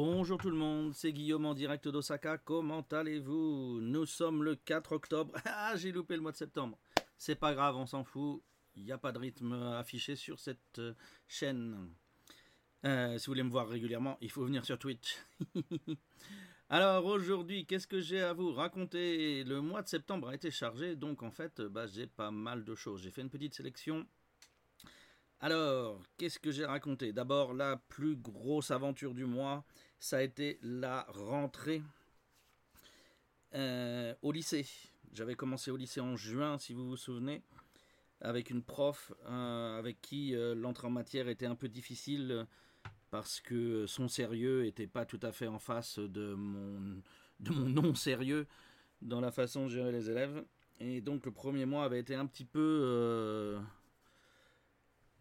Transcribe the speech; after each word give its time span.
Bonjour 0.00 0.38
tout 0.38 0.50
le 0.50 0.56
monde, 0.56 0.94
c'est 0.94 1.12
Guillaume 1.12 1.44
en 1.44 1.54
direct 1.54 1.88
d'Osaka. 1.88 2.38
Comment 2.38 2.86
allez-vous? 2.92 3.80
Nous 3.80 4.06
sommes 4.06 4.44
le 4.44 4.54
4 4.54 4.92
octobre. 4.92 5.34
Ah, 5.44 5.74
j'ai 5.74 5.90
loupé 5.90 6.14
le 6.14 6.20
mois 6.20 6.30
de 6.30 6.36
septembre. 6.36 6.78
C'est 7.16 7.34
pas 7.34 7.52
grave, 7.52 7.74
on 7.74 7.84
s'en 7.84 8.04
fout. 8.04 8.40
Il 8.76 8.84
n'y 8.84 8.92
a 8.92 8.98
pas 8.98 9.10
de 9.10 9.18
rythme 9.18 9.54
affiché 9.54 10.14
sur 10.14 10.38
cette 10.38 10.78
euh, 10.78 10.94
chaîne. 11.26 11.90
Euh, 12.84 13.18
si 13.18 13.26
vous 13.26 13.32
voulez 13.32 13.42
me 13.42 13.50
voir 13.50 13.68
régulièrement, 13.68 14.18
il 14.20 14.30
faut 14.30 14.44
venir 14.44 14.64
sur 14.64 14.78
Twitch. 14.78 15.16
Alors 16.68 17.04
aujourd'hui, 17.04 17.66
qu'est-ce 17.66 17.88
que 17.88 18.00
j'ai 18.00 18.22
à 18.22 18.34
vous 18.34 18.52
raconter? 18.52 19.42
Le 19.42 19.60
mois 19.60 19.82
de 19.82 19.88
septembre 19.88 20.28
a 20.28 20.34
été 20.36 20.52
chargé, 20.52 20.94
donc 20.94 21.24
en 21.24 21.32
fait, 21.32 21.60
bah, 21.60 21.88
j'ai 21.88 22.06
pas 22.06 22.30
mal 22.30 22.64
de 22.64 22.76
choses. 22.76 23.02
J'ai 23.02 23.10
fait 23.10 23.22
une 23.22 23.30
petite 23.30 23.54
sélection 23.54 24.06
alors, 25.40 26.02
qu'est-ce 26.16 26.40
que 26.40 26.50
j'ai 26.50 26.64
raconté? 26.64 27.12
D'abord, 27.12 27.54
la 27.54 27.76
plus 27.76 28.16
grosse 28.16 28.72
aventure 28.72 29.14
du 29.14 29.24
mois, 29.24 29.64
ça 29.98 30.18
a 30.18 30.22
été 30.22 30.58
la 30.62 31.06
rentrée 31.08 31.82
euh, 33.54 34.14
au 34.22 34.32
lycée. 34.32 34.66
J'avais 35.12 35.34
commencé 35.34 35.70
au 35.70 35.76
lycée 35.76 36.00
en 36.00 36.16
juin, 36.16 36.58
si 36.58 36.72
vous 36.72 36.86
vous 36.86 36.96
souvenez, 36.96 37.42
avec 38.20 38.50
une 38.50 38.62
prof 38.62 39.12
euh, 39.26 39.78
avec 39.78 40.00
qui 40.00 40.34
euh, 40.34 40.54
l'entrée 40.54 40.86
en 40.86 40.90
matière 40.90 41.28
était 41.28 41.46
un 41.46 41.54
peu 41.54 41.68
difficile 41.68 42.46
parce 43.10 43.40
que 43.40 43.86
son 43.86 44.08
sérieux 44.08 44.64
n'était 44.64 44.86
pas 44.86 45.06
tout 45.06 45.20
à 45.22 45.32
fait 45.32 45.46
en 45.46 45.58
face 45.58 45.98
de 45.98 46.34
mon, 46.34 47.02
de 47.40 47.50
mon 47.50 47.68
non-sérieux 47.68 48.46
dans 49.00 49.20
la 49.20 49.30
façon 49.30 49.64
de 49.64 49.70
gérer 49.70 49.92
les 49.92 50.10
élèves. 50.10 50.44
Et 50.80 51.00
donc 51.00 51.24
le 51.24 51.32
premier 51.32 51.64
mois 51.64 51.84
avait 51.84 52.00
été 52.00 52.14
un 52.14 52.26
petit 52.26 52.44
peu 52.44 53.58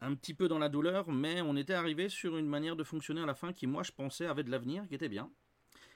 un 0.01 0.15
petit 0.15 0.33
peu 0.33 0.47
dans 0.47 0.59
la 0.59 0.69
douleur, 0.69 1.09
mais 1.11 1.41
on 1.41 1.55
était 1.55 1.73
arrivé 1.73 2.09
sur 2.09 2.37
une 2.37 2.47
manière 2.47 2.75
de 2.75 2.83
fonctionner 2.83 3.21
à 3.21 3.25
la 3.25 3.33
fin 3.33 3.53
qui, 3.53 3.67
moi, 3.67 3.83
je 3.83 3.91
pensais 3.91 4.25
avait 4.25 4.43
de 4.43 4.51
l'avenir, 4.51 4.87
qui 4.87 4.95
était 4.95 5.09
bien. 5.09 5.31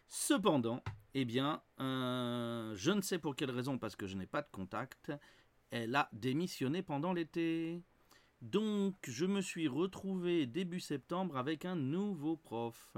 Cependant, 0.07 0.83
eh 1.13 1.25
bien, 1.25 1.61
euh, 1.80 2.73
je 2.75 2.91
ne 2.91 3.02
sais 3.02 3.19
pour 3.19 3.35
quelle 3.35 3.52
raison, 3.52 3.77
parce 3.77 3.95
que 3.95 4.08
je 4.08 4.17
n'ai 4.17 4.25
pas 4.25 4.41
de 4.41 4.49
contact, 4.52 5.11
elle 5.69 5.95
a 5.95 6.09
démissionné 6.13 6.81
pendant 6.81 7.13
l'été. 7.13 7.81
Donc, 8.41 8.95
je 9.03 9.25
me 9.25 9.41
suis 9.41 9.67
retrouvé 9.67 10.47
début 10.47 10.80
septembre 10.80 11.38
avec 11.38 11.63
un 11.65 11.75
nouveau 11.75 12.36
prof. 12.36 12.97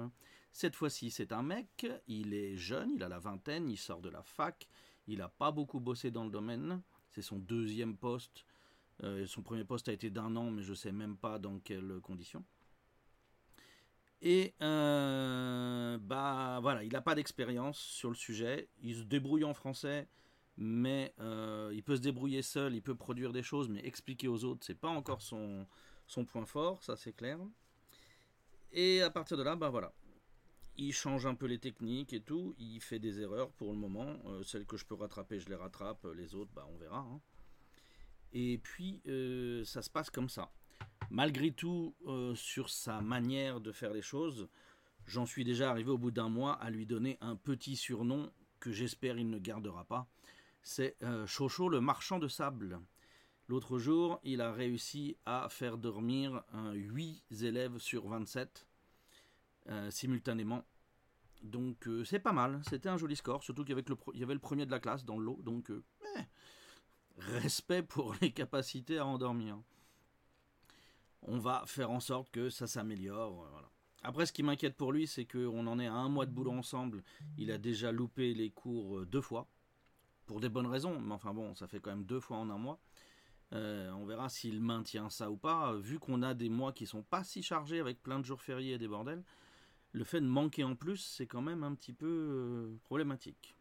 Cette 0.52 0.76
fois-ci, 0.76 1.12
c'est 1.12 1.34
un 1.34 1.44
mec, 1.44 1.86
il 2.08 2.34
est 2.34 2.56
jeune, 2.56 2.92
il 2.96 3.04
a 3.04 3.10
la 3.10 3.20
vingtaine, 3.20 3.70
il 3.70 3.78
sort 3.78 4.02
de 4.02 4.10
la 4.10 4.24
fac, 4.24 4.68
il 5.08 5.18
n'a 5.18 5.28
pas 5.28 5.52
beaucoup 5.52 5.80
bossé 5.80 6.12
dans 6.12 6.24
le 6.24 6.32
domaine, 6.32 6.82
c'est 7.10 7.22
son 7.22 7.38
deuxième 7.38 7.98
poste 7.98 8.46
euh, 9.02 9.26
son 9.26 9.42
premier 9.42 9.64
poste 9.64 9.90
a 9.90 9.94
été 9.94 10.10
d'un 10.10 10.36
an, 10.36 10.52
mais 10.52 10.62
je 10.62 10.72
ne 10.72 10.76
sais 10.76 10.92
même 10.92 11.18
pas 11.18 11.40
dans 11.40 11.60
quelles 11.60 12.00
conditions. 12.02 12.44
Et 14.22 14.54
euh, 14.62 15.98
bah 16.00 16.60
voilà, 16.62 16.84
il 16.84 16.94
n'a 16.94 17.02
pas 17.02 17.16
d'expérience 17.16 17.78
sur 17.78 18.10
le 18.10 18.16
sujet. 18.16 18.70
Il 18.82 18.96
se 18.96 19.04
débrouille 19.04 19.44
en 19.44 19.54
français, 19.54 20.08
mais 20.56 21.14
euh, 21.20 21.72
il 21.74 21.84
peut 21.84 21.98
se 21.98 22.02
débrouiller 22.02 22.42
seul, 22.42 22.74
il 22.74 22.82
peut 22.82 22.96
produire 22.96 23.34
des 23.34 23.44
choses, 23.44 23.68
mais 23.68 23.86
expliquer 23.86 24.30
aux 24.30 24.46
autres, 24.46 24.64
c'est 24.66 24.80
pas 24.80 24.90
encore 24.90 25.22
son, 25.22 25.68
son 26.08 26.24
point 26.24 26.46
fort, 26.46 26.84
ça 26.84 26.96
c'est 26.96 27.14
clair. 27.14 27.38
Et 28.72 29.02
à 29.02 29.10
partir 29.10 29.36
de 29.36 29.44
là, 29.44 29.58
bah 29.58 29.70
voilà, 29.70 29.94
il 30.78 30.94
change 30.94 31.26
un 31.26 31.36
peu 31.36 31.46
les 31.46 31.60
techniques 31.60 32.14
et 32.14 32.22
tout. 32.22 32.56
Il 32.58 32.80
fait 32.80 33.00
des 33.00 33.20
erreurs 33.20 33.52
pour 33.52 33.72
le 33.72 33.78
moment. 33.78 34.18
celles 34.44 34.66
que 34.66 34.78
je 34.78 34.86
peux 34.86 34.96
rattraper, 34.96 35.40
je 35.40 35.50
les 35.50 35.56
rattrape. 35.56 36.08
Les 36.16 36.34
autres, 36.34 36.52
bah 36.56 36.66
on 36.74 36.78
verra. 36.78 37.00
Hein. 37.00 37.22
Et 38.34 38.58
puis, 38.58 39.02
euh, 39.08 39.64
ça 39.64 39.82
se 39.82 39.90
passe 39.90 40.10
comme 40.10 40.30
ça. 40.30 40.52
Malgré 41.12 41.52
tout, 41.52 41.96
euh, 42.08 42.34
sur 42.36 42.70
sa 42.70 43.02
manière 43.02 43.62
de 43.62 43.72
faire 43.72 43.94
les 43.94 44.02
choses, 44.02 44.50
j'en 45.06 45.26
suis 45.26 45.44
déjà 45.44 45.70
arrivé 45.70 45.92
au 45.92 45.98
bout 45.98 46.12
d'un 46.12 46.30
mois 46.30 46.54
à 46.54 46.72
lui 46.72 46.88
donner 46.88 47.18
un 47.22 47.36
petit 47.36 47.76
surnom 47.76 48.32
que 48.60 48.72
j'espère 48.72 49.18
il 49.18 49.30
ne 49.30 49.38
gardera 49.38 49.86
pas. 49.86 50.08
C'est 50.64 50.96
euh, 51.04 51.28
Chocho 51.28 51.70
le 51.70 51.80
marchand 51.80 52.18
de 52.18 52.28
sable. 52.28 52.80
L'autre 53.50 53.78
jour, 53.78 54.20
il 54.24 54.42
a 54.42 54.52
réussi 54.52 55.18
à 55.26 55.48
faire 55.50 55.78
dormir 55.78 56.44
8 56.74 57.24
élèves 57.44 57.78
sur 57.78 58.08
27 58.08 58.66
simultanément. 59.90 60.64
Donc 61.42 61.90
c'est 62.06 62.20
pas 62.20 62.32
mal, 62.32 62.62
c'était 62.70 62.88
un 62.88 62.96
joli 62.96 63.18
score, 63.18 63.44
surtout 63.44 63.66
qu'il 63.66 63.76
y, 63.76 64.18
y, 64.18 64.24
avait 64.24 64.34
le 64.34 64.40
premier 64.40 64.66
de 64.66 64.72
la 64.72 64.80
classe 64.80 65.04
dans 65.04 65.18
le 65.18 65.26
lot. 65.26 65.42
Donc 65.44 65.70
eh, 65.70 66.22
respect 67.18 67.84
pour 67.84 68.16
les 68.22 68.32
capacités 68.32 68.98
à 68.98 69.06
endormir. 69.06 69.58
On 71.22 71.40
va 71.40 71.64
faire 71.66 71.92
en 71.92 72.00
sorte 72.00 72.30
que 72.32 72.50
ça 72.50 72.68
s'améliore. 72.68 73.34
Voilà. 73.34 73.70
Après, 74.04 74.26
ce 74.26 74.34
qui 74.34 74.44
m'inquiète 74.44 74.76
pour 74.76 74.92
lui, 74.92 75.08
c'est 75.08 75.26
qu'on 75.26 75.66
en 75.68 75.80
est 75.80 75.88
à 75.88 75.94
un 75.94 76.10
mois 76.10 76.26
de 76.26 76.32
boulot 76.32 76.52
ensemble. 76.52 77.04
Il 77.38 77.52
a 77.52 77.58
déjà 77.58 77.92
loupé 77.92 78.34
les 78.34 78.50
cours 78.50 79.00
euh, 79.00 79.06
deux 79.06 79.22
fois, 79.22 79.48
pour 80.26 80.42
des 80.42 80.50
bonnes 80.50 80.68
raisons, 80.68 81.00
mais 81.00 81.14
enfin 81.14 81.34
bon, 81.34 81.56
ça 81.56 81.68
fait 81.68 81.80
quand 81.80 81.92
même 81.92 82.06
deux 82.06 82.20
fois 82.20 82.38
en 82.38 82.50
un 82.50 82.58
mois. 82.58 82.80
Euh, 83.54 83.92
on 83.92 84.06
verra 84.06 84.30
s'il 84.30 84.62
maintient 84.62 85.10
ça 85.10 85.32
ou 85.32 85.38
pas. 85.38 85.74
Vu 85.76 86.00
qu'on 86.00 86.22
a 86.22 86.34
des 86.34 86.50
mois 86.50 86.74
qui 86.74 86.86
sont 86.86 87.04
pas 87.04 87.24
si 87.24 87.44
chargés 87.44 87.80
avec 87.80 88.02
plein 88.02 88.20
de 88.20 88.26
jours 88.26 88.42
fériés 88.42 88.74
et 88.74 88.78
des 88.78 88.88
bordels, 88.88 89.24
le 89.94 90.04
fait 90.04 90.20
de 90.20 90.26
manquer 90.26 90.64
en 90.64 90.76
plus, 90.76 90.98
c'est 90.98 91.28
quand 91.28 91.42
même 91.42 91.64
un 91.64 91.74
petit 91.76 91.94
peu 91.94 92.08
euh, 92.08 92.78
problématique. 92.84 93.56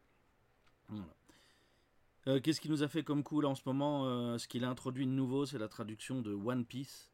Euh, 2.29 2.41
qu'est-ce 2.41 2.61
qui 2.61 2.69
nous 2.69 2.85
a 2.85 2.89
fait 2.89 3.03
comme 3.03 3.25
coup 3.25 3.41
là 3.41 3.49
en 3.49 3.55
ce 3.55 3.63
moment 3.67 4.07
euh, 4.07 4.39
Ce 4.39 4.47
qu'il 4.47 4.65
a 4.65 4.71
introduit 4.71 5.07
de 5.07 5.11
nouveau, 5.11 5.45
c'est 5.45 5.59
la 5.59 5.69
traduction 5.69 6.23
de 6.23 6.33
One 6.33 6.65
Piece. 6.65 7.11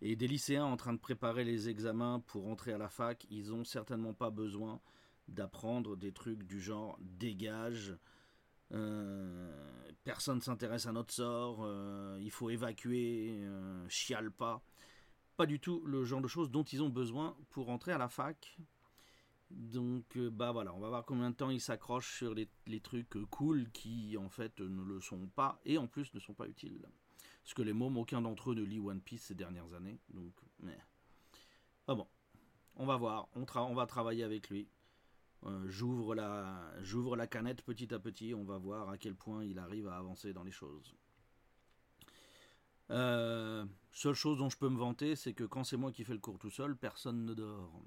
Et 0.00 0.16
des 0.16 0.26
lycéens 0.26 0.64
en 0.64 0.76
train 0.76 0.92
de 0.92 0.98
préparer 0.98 1.44
les 1.44 1.68
examens 1.68 2.20
pour 2.26 2.48
entrer 2.48 2.72
à 2.72 2.78
la 2.78 2.88
fac, 2.88 3.26
ils 3.30 3.52
ont 3.52 3.64
certainement 3.64 4.14
pas 4.14 4.30
besoin 4.30 4.80
d'apprendre 5.28 5.96
des 5.96 6.12
trucs 6.12 6.44
du 6.44 6.60
genre 6.60 6.96
dégage, 7.00 7.96
euh, 8.72 9.52
personne 10.04 10.40
s'intéresse 10.40 10.86
à 10.86 10.92
notre 10.92 11.12
sort, 11.12 11.68
il 12.20 12.30
faut 12.30 12.48
évacuer, 12.48 13.44
chiale 13.88 14.30
pas. 14.30 14.62
Pas 15.36 15.46
du 15.46 15.58
tout 15.58 15.82
le 15.84 16.04
genre 16.04 16.20
de 16.20 16.28
choses 16.28 16.50
dont 16.50 16.62
ils 16.62 16.82
ont 16.82 16.88
besoin 16.88 17.36
pour 17.50 17.68
entrer 17.68 17.92
à 17.92 17.98
la 17.98 18.08
fac. 18.08 18.56
Donc 19.50 20.16
euh, 20.16 20.30
bah 20.30 20.52
voilà, 20.52 20.74
on 20.74 20.78
va 20.78 20.88
voir 20.88 21.04
combien 21.04 21.30
de 21.30 21.34
temps 21.34 21.50
il 21.50 21.60
s'accroche 21.60 22.18
sur 22.18 22.34
les, 22.34 22.48
trucs 22.80 23.16
euh, 23.16 23.24
cool 23.26 23.70
qui 23.70 24.16
en 24.18 24.28
fait 24.28 24.60
ne 24.60 24.82
le 24.82 25.00
sont 25.00 25.26
pas 25.26 25.60
et 25.64 25.78
en 25.78 25.86
plus 25.86 26.12
ne 26.14 26.20
sont 26.20 26.34
pas 26.34 26.46
utiles. 26.46 26.86
Parce 27.42 27.54
que 27.54 27.62
les 27.62 27.72
mômes, 27.72 27.96
aucun 27.96 28.20
d'entre 28.20 28.50
eux 28.50 28.54
ne 28.54 28.62
lit 28.62 28.78
One 28.78 29.00
Piece 29.00 29.22
ces 29.22 29.34
dernières 29.34 29.72
années. 29.72 29.98
Donc, 30.10 30.34
mais. 30.60 30.78
Ah 31.86 31.94
bon, 31.94 32.06
on 32.76 32.84
va 32.84 32.96
voir, 32.96 33.28
on, 33.34 33.74
va 33.74 33.86
travailler 33.86 34.22
avec 34.22 34.50
lui. 34.50 34.68
Euh, 35.46 35.66
j'ouvre 35.66 36.14
la, 36.14 36.70
j'ouvre 36.82 37.16
la 37.16 37.26
canette 37.26 37.62
petit 37.62 37.94
à 37.94 37.98
petit, 37.98 38.34
on 38.34 38.44
va 38.44 38.58
voir 38.58 38.90
à 38.90 38.98
quel 38.98 39.14
point 39.14 39.44
il 39.44 39.58
arrive 39.58 39.88
à 39.88 39.96
avancer 39.96 40.34
dans 40.34 40.42
les 40.42 40.50
choses. 40.50 40.94
seule 42.90 44.14
chose 44.14 44.36
dont 44.36 44.50
je 44.50 44.58
peux 44.58 44.68
me 44.68 44.78
vanter, 44.78 45.16
c'est 45.16 45.32
que 45.32 45.44
quand 45.44 45.64
c'est 45.64 45.78
moi 45.78 45.90
qui 45.90 46.04
fais 46.04 46.12
le 46.12 46.18
cours 46.18 46.38
tout 46.38 46.50
seul, 46.50 46.76
personne 46.76 47.24
ne 47.24 47.32
dort. 47.32 47.82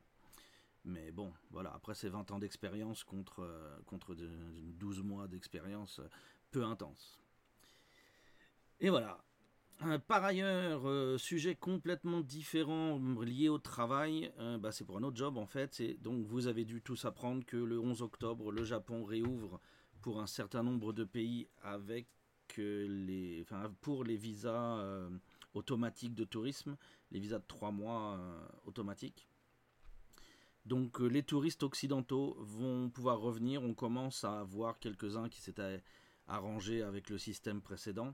Mais 0.84 1.12
bon, 1.12 1.32
voilà, 1.52 1.72
après 1.74 1.94
ces 1.94 2.10
20 2.10 2.32
ans 2.32 2.40
d'expérience 2.40 3.04
contre, 3.04 3.42
euh, 3.44 3.78
contre 3.86 4.16
12 4.16 5.04
mois 5.04 5.28
d'expérience 5.28 6.00
euh, 6.00 6.08
peu 6.50 6.64
intense. 6.64 7.20
Et 8.80 8.90
voilà. 8.90 9.24
Euh, 9.84 10.00
par 10.00 10.24
ailleurs, 10.24 10.84
sujet 11.20 11.56
complètement 11.56 12.22
différent 12.22 13.00
lié 13.22 13.50
au 13.50 13.58
travail, 13.58 14.32
bah, 14.60 14.72
c'est 14.72 14.86
pour 14.86 14.98
un 14.98 15.04
autre 15.04 15.18
job 15.18 15.38
en 15.38 15.48
fait. 15.48 15.82
donc 16.02 16.24
vous 16.28 16.46
avez 16.46 16.66
dû 16.66 16.82
tous 16.82 17.06
apprendre 17.06 17.44
que 17.46 17.58
le 17.58 17.80
11 17.80 18.04
octobre, 18.04 18.52
le 18.52 18.64
Japon 18.64 19.04
réouvre 19.04 19.60
pour 20.02 20.22
un 20.22 20.28
certain 20.28 20.62
nombre 20.62 20.94
de 20.94 21.04
pays 21.04 21.48
avec 21.64 22.08
les, 22.58 23.40
enfin, 23.42 23.74
pour 23.82 24.04
les 24.04 24.18
visas 24.18 24.84
automatiques 25.56 26.14
de 26.14 26.26
tourisme, 26.26 26.78
les 27.10 27.20
visas 27.20 27.40
de 27.40 27.48
3 27.48 27.72
mois 27.72 28.20
automatiques. 28.66 29.31
Donc 30.66 31.02
euh, 31.02 31.08
les 31.08 31.24
touristes 31.24 31.64
occidentaux 31.64 32.38
vont 32.40 32.90
pouvoir 32.90 33.20
revenir. 33.20 33.64
On 33.64 33.74
commence 33.74 34.24
à 34.24 34.44
voir 34.44 34.80
quelques-uns 34.80 35.30
qui 35.30 35.42
s'étaient 35.42 35.84
arrangés 36.28 36.82
avec 36.82 37.10
le 37.10 37.18
système 37.18 37.62
précédent. 37.62 38.14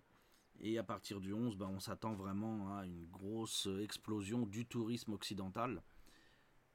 Et 0.59 0.77
à 0.77 0.83
partir 0.83 1.19
du 1.19 1.33
11, 1.33 1.55
ben, 1.55 1.67
on 1.67 1.79
s'attend 1.79 2.13
vraiment 2.13 2.75
à 2.77 2.85
une 2.85 3.05
grosse 3.05 3.67
explosion 3.81 4.45
du 4.45 4.65
tourisme 4.65 5.13
occidental. 5.13 5.83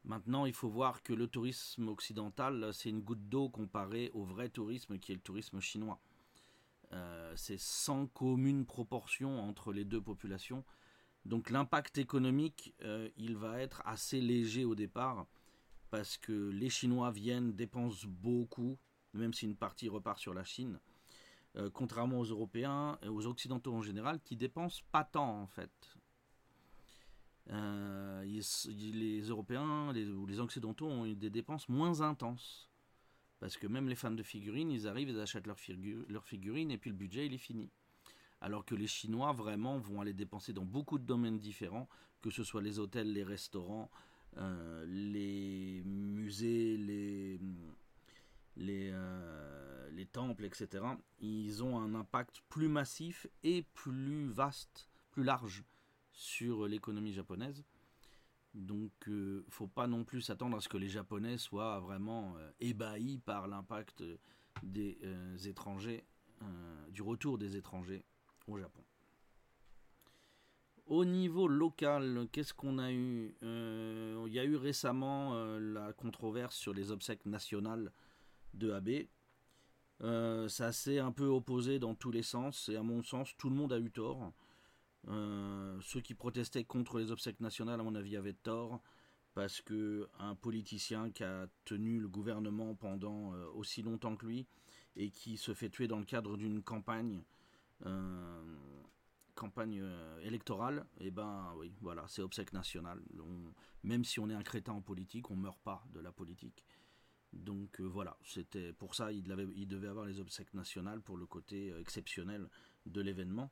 Maintenant, 0.04 0.46
il 0.46 0.52
faut 0.52 0.68
voir 0.68 1.02
que 1.02 1.12
le 1.12 1.26
tourisme 1.26 1.88
occidental, 1.88 2.72
c'est 2.72 2.90
une 2.90 3.02
goutte 3.02 3.28
d'eau 3.28 3.48
comparée 3.48 4.10
au 4.14 4.24
vrai 4.24 4.48
tourisme 4.48 4.98
qui 4.98 5.12
est 5.12 5.16
le 5.16 5.20
tourisme 5.20 5.60
chinois. 5.60 6.00
Euh, 6.92 7.32
c'est 7.36 7.58
sans 7.58 8.06
commune 8.06 8.66
proportion 8.66 9.40
entre 9.40 9.72
les 9.72 9.84
deux 9.84 10.00
populations. 10.00 10.64
Donc 11.24 11.50
l'impact 11.50 11.98
économique, 11.98 12.74
euh, 12.82 13.08
il 13.16 13.36
va 13.36 13.60
être 13.60 13.82
assez 13.84 14.20
léger 14.20 14.64
au 14.64 14.74
départ 14.74 15.26
parce 15.92 16.16
que 16.16 16.48
les 16.48 16.70
Chinois 16.70 17.10
viennent, 17.10 17.52
dépensent 17.52 18.08
beaucoup, 18.08 18.78
même 19.12 19.34
si 19.34 19.44
une 19.44 19.56
partie 19.56 19.90
repart 19.90 20.18
sur 20.18 20.32
la 20.32 20.42
Chine, 20.42 20.80
euh, 21.56 21.68
contrairement 21.70 22.18
aux 22.18 22.24
Européens 22.24 22.98
et 23.02 23.08
aux 23.08 23.26
Occidentaux 23.26 23.74
en 23.74 23.82
général, 23.82 24.18
qui 24.24 24.34
dépensent 24.34 24.80
pas 24.90 25.04
tant 25.04 25.42
en 25.42 25.46
fait. 25.46 25.98
les 27.46 29.20
Européens 29.28 29.94
ou 29.94 30.26
les 30.26 30.40
Occidentaux 30.40 30.86
ont 30.86 31.04
eu 31.04 31.14
des 31.14 31.28
dépenses 31.28 31.68
moins 31.68 32.00
intenses. 32.00 32.70
Parce 33.38 33.58
que 33.58 33.66
même 33.66 33.88
les 33.88 33.94
fans 33.94 34.12
de 34.12 34.22
figurines, 34.22 34.70
ils 34.70 34.88
arrivent, 34.88 35.10
ils 35.10 35.20
achètent 35.20 35.46
leurs 35.46 35.60
leur 36.08 36.24
figurines 36.24 36.70
et 36.70 36.78
puis 36.78 36.88
le 36.88 36.96
budget, 36.96 37.26
il 37.26 37.34
est 37.34 37.38
fini. 37.38 37.70
Alors 38.40 38.64
que 38.64 38.74
les 38.74 38.86
Chinois, 38.86 39.32
vraiment, 39.32 39.78
vont 39.78 40.00
aller 40.00 40.14
dépenser 40.14 40.54
dans 40.54 40.64
beaucoup 40.64 40.98
de 40.98 41.04
domaines 41.04 41.38
différents, 41.38 41.88
que 42.22 42.30
ce 42.30 42.44
soit 42.44 42.62
les 42.62 42.78
hôtels, 42.78 43.12
les 43.12 43.24
restaurants, 43.24 43.90
euh, 43.90 44.11
les 44.36 45.82
musées, 45.84 46.76
les, 46.76 47.40
les, 48.56 48.90
euh, 48.92 49.90
les 49.90 50.06
temples, 50.06 50.44
etc. 50.44 50.84
Ils 51.20 51.62
ont 51.62 51.78
un 51.78 51.94
impact 51.94 52.42
plus 52.48 52.68
massif 52.68 53.26
et 53.42 53.62
plus 53.74 54.28
vaste, 54.28 54.88
plus 55.10 55.24
large 55.24 55.64
sur 56.12 56.66
l'économie 56.66 57.12
japonaise. 57.12 57.64
Donc, 58.54 58.92
euh, 59.08 59.44
faut 59.48 59.66
pas 59.66 59.86
non 59.86 60.04
plus 60.04 60.20
s'attendre 60.20 60.58
à 60.58 60.60
ce 60.60 60.68
que 60.68 60.76
les 60.76 60.88
Japonais 60.88 61.38
soient 61.38 61.80
vraiment 61.80 62.36
euh, 62.36 62.50
ébahis 62.60 63.18
par 63.18 63.48
l'impact 63.48 64.04
des 64.62 64.98
euh, 65.04 65.36
étrangers, 65.38 66.04
du 66.90 67.02
retour 67.02 67.38
des 67.38 67.56
étrangers 67.56 68.04
au 68.48 68.58
Japon. 68.58 68.82
Au 70.92 71.06
niveau 71.06 71.48
local, 71.48 72.28
qu'est-ce 72.32 72.52
qu'on 72.52 72.76
a 72.76 72.92
eu 72.92 73.34
Il 73.40 74.30
y 74.30 74.38
a 74.38 74.44
eu 74.44 74.56
récemment 74.56 75.34
la 75.58 75.94
controverse 75.94 76.54
sur 76.54 76.74
les 76.74 76.90
obsèques 76.90 77.24
nationales 77.24 77.90
de 78.52 78.72
Abe. 78.72 79.06
ça 80.50 80.70
s'est 80.70 80.98
un 80.98 81.10
peu 81.10 81.28
opposé 81.28 81.78
dans 81.78 81.94
tous 81.94 82.10
les 82.10 82.22
sens, 82.22 82.68
et 82.68 82.76
à 82.76 82.82
mon 82.82 83.02
sens, 83.02 83.34
tout 83.38 83.48
le 83.48 83.56
monde 83.56 83.72
a 83.72 83.78
eu 83.78 83.90
tort. 83.90 84.34
Euh, 85.08 85.78
ceux 85.80 86.02
qui 86.02 86.12
protestaient 86.12 86.64
contre 86.64 86.98
les 86.98 87.10
obsèques 87.10 87.40
nationales, 87.40 87.80
à 87.80 87.84
mon 87.84 87.94
avis, 87.94 88.18
avaient 88.18 88.34
tort, 88.34 88.82
parce 89.32 89.62
que 89.62 90.10
un 90.18 90.34
politicien 90.34 91.08
qui 91.08 91.24
a 91.24 91.46
tenu 91.64 92.00
le 92.00 92.08
gouvernement 92.08 92.74
pendant 92.74 93.32
euh, 93.32 93.46
aussi 93.54 93.80
longtemps 93.80 94.14
que 94.14 94.26
lui 94.26 94.46
et 94.96 95.08
qui 95.08 95.38
se 95.38 95.54
fait 95.54 95.70
tuer 95.70 95.88
dans 95.88 96.00
le 96.00 96.04
cadre 96.04 96.36
d'une 96.36 96.62
campagne, 96.62 97.22
euh, 99.32 99.40
campagne 99.40 99.84
électorale, 100.22 100.86
et 100.98 101.06
eh 101.06 101.10
ben 101.10 101.52
oui, 101.56 101.72
voilà, 101.80 102.04
c'est 102.08 102.22
obsèques 102.22 102.52
nationales. 102.52 103.02
même 103.82 104.04
si 104.04 104.20
on 104.20 104.28
est 104.30 104.34
un 104.34 104.42
crétin 104.42 104.72
en 104.72 104.82
politique, 104.82 105.30
on 105.30 105.36
meurt 105.36 105.60
pas 105.62 105.84
de 105.92 106.00
la 106.00 106.12
politique. 106.12 106.64
Donc 107.32 107.80
voilà, 107.80 108.18
c'était 108.24 108.74
pour 108.74 108.94
ça 108.94 109.10
il, 109.10 109.24
devait 109.24 109.88
avoir 109.88 110.04
les 110.04 110.20
obsèques 110.20 110.52
nationales 110.52 111.00
pour 111.00 111.16
le 111.16 111.24
côté 111.26 111.72
exceptionnel 111.78 112.48
de 112.84 113.00
l'événement. 113.00 113.50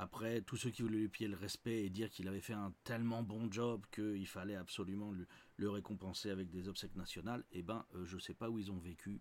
Après, 0.00 0.42
tous 0.42 0.56
ceux 0.56 0.70
qui 0.70 0.82
voulaient 0.82 0.98
lui 0.98 1.08
pied 1.08 1.26
le 1.26 1.36
respect 1.36 1.84
et 1.84 1.90
dire 1.90 2.08
qu'il 2.08 2.28
avait 2.28 2.40
fait 2.40 2.52
un 2.52 2.72
tellement 2.84 3.24
bon 3.24 3.50
job 3.50 3.84
qu'il 3.90 4.28
fallait 4.28 4.54
absolument 4.54 5.12
le, 5.56 5.68
récompenser 5.68 6.30
avec 6.30 6.50
des 6.50 6.68
obsèques 6.68 6.94
nationales, 6.94 7.44
eh 7.50 7.62
ben, 7.62 7.84
euh, 7.96 8.04
je 8.04 8.14
ne 8.14 8.20
sais 8.20 8.32
pas 8.32 8.48
où 8.48 8.60
ils 8.60 8.70
ont 8.70 8.78
vécu. 8.78 9.20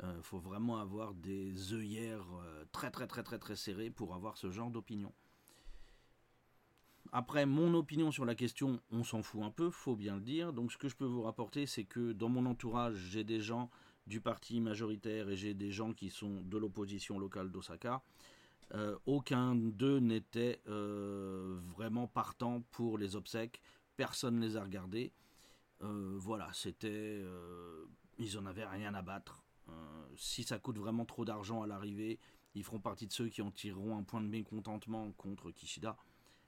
Il 0.00 0.04
euh, 0.04 0.22
faut 0.22 0.38
vraiment 0.38 0.78
avoir 0.78 1.14
des 1.14 1.74
œillères 1.74 2.26
euh, 2.44 2.64
très 2.70 2.90
très 2.90 3.06
très 3.06 3.22
très 3.22 3.38
très 3.38 3.56
serrées 3.56 3.90
pour 3.90 4.14
avoir 4.14 4.36
ce 4.36 4.50
genre 4.50 4.70
d'opinion. 4.70 5.12
Après, 7.10 7.46
mon 7.46 7.74
opinion 7.74 8.12
sur 8.12 8.24
la 8.24 8.34
question, 8.34 8.80
on 8.92 9.02
s'en 9.02 9.22
fout 9.22 9.42
un 9.42 9.50
peu, 9.50 9.70
faut 9.70 9.96
bien 9.96 10.16
le 10.16 10.20
dire. 10.20 10.52
Donc, 10.52 10.70
ce 10.72 10.76
que 10.76 10.88
je 10.88 10.94
peux 10.94 11.06
vous 11.06 11.22
rapporter, 11.22 11.66
c'est 11.66 11.84
que 11.84 12.12
dans 12.12 12.28
mon 12.28 12.44
entourage, 12.44 12.96
j'ai 12.96 13.24
des 13.24 13.40
gens 13.40 13.70
du 14.06 14.20
parti 14.20 14.60
majoritaire 14.60 15.30
et 15.30 15.36
j'ai 15.36 15.54
des 15.54 15.70
gens 15.70 15.94
qui 15.94 16.10
sont 16.10 16.42
de 16.42 16.58
l'opposition 16.58 17.18
locale 17.18 17.50
d'Osaka. 17.50 18.02
Euh, 18.74 18.96
aucun 19.06 19.54
d'eux 19.54 20.00
n'était 20.00 20.60
vraiment 20.66 22.06
partant 22.06 22.62
pour 22.70 22.98
les 22.98 23.16
obsèques. 23.16 23.62
Personne 23.96 24.38
ne 24.38 24.46
les 24.46 24.56
a 24.58 24.62
regardés. 24.62 25.12
Voilà, 25.80 26.50
c'était. 26.52 27.24
ils 28.18 28.38
en 28.38 28.44
avaient 28.44 28.66
rien 28.66 28.92
à 28.94 29.00
battre. 29.00 29.42
Si 30.16 30.44
ça 30.44 30.58
coûte 30.58 30.78
vraiment 30.78 31.04
trop 31.04 31.24
d'argent 31.24 31.62
à 31.62 31.66
l'arrivée, 31.66 32.18
ils 32.54 32.64
feront 32.64 32.80
partie 32.80 33.06
de 33.06 33.12
ceux 33.12 33.28
qui 33.28 33.42
en 33.42 33.50
tireront 33.50 33.96
un 33.96 34.02
point 34.02 34.20
de 34.20 34.26
mécontentement 34.26 35.12
contre 35.12 35.50
Kishida. 35.50 35.96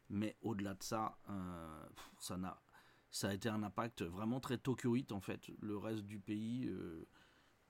Mais 0.08 0.36
au-delà 0.42 0.74
de 0.74 0.82
ça, 0.82 1.18
ça, 2.18 2.36
n'a, 2.36 2.60
ça 3.10 3.28
a 3.28 3.34
été 3.34 3.48
un 3.48 3.62
impact 3.62 4.02
vraiment 4.02 4.40
très 4.40 4.58
tokyoïte 4.58 5.12
en 5.12 5.20
fait. 5.20 5.50
Le 5.60 5.76
reste 5.76 6.02
du 6.02 6.18
pays. 6.18 6.68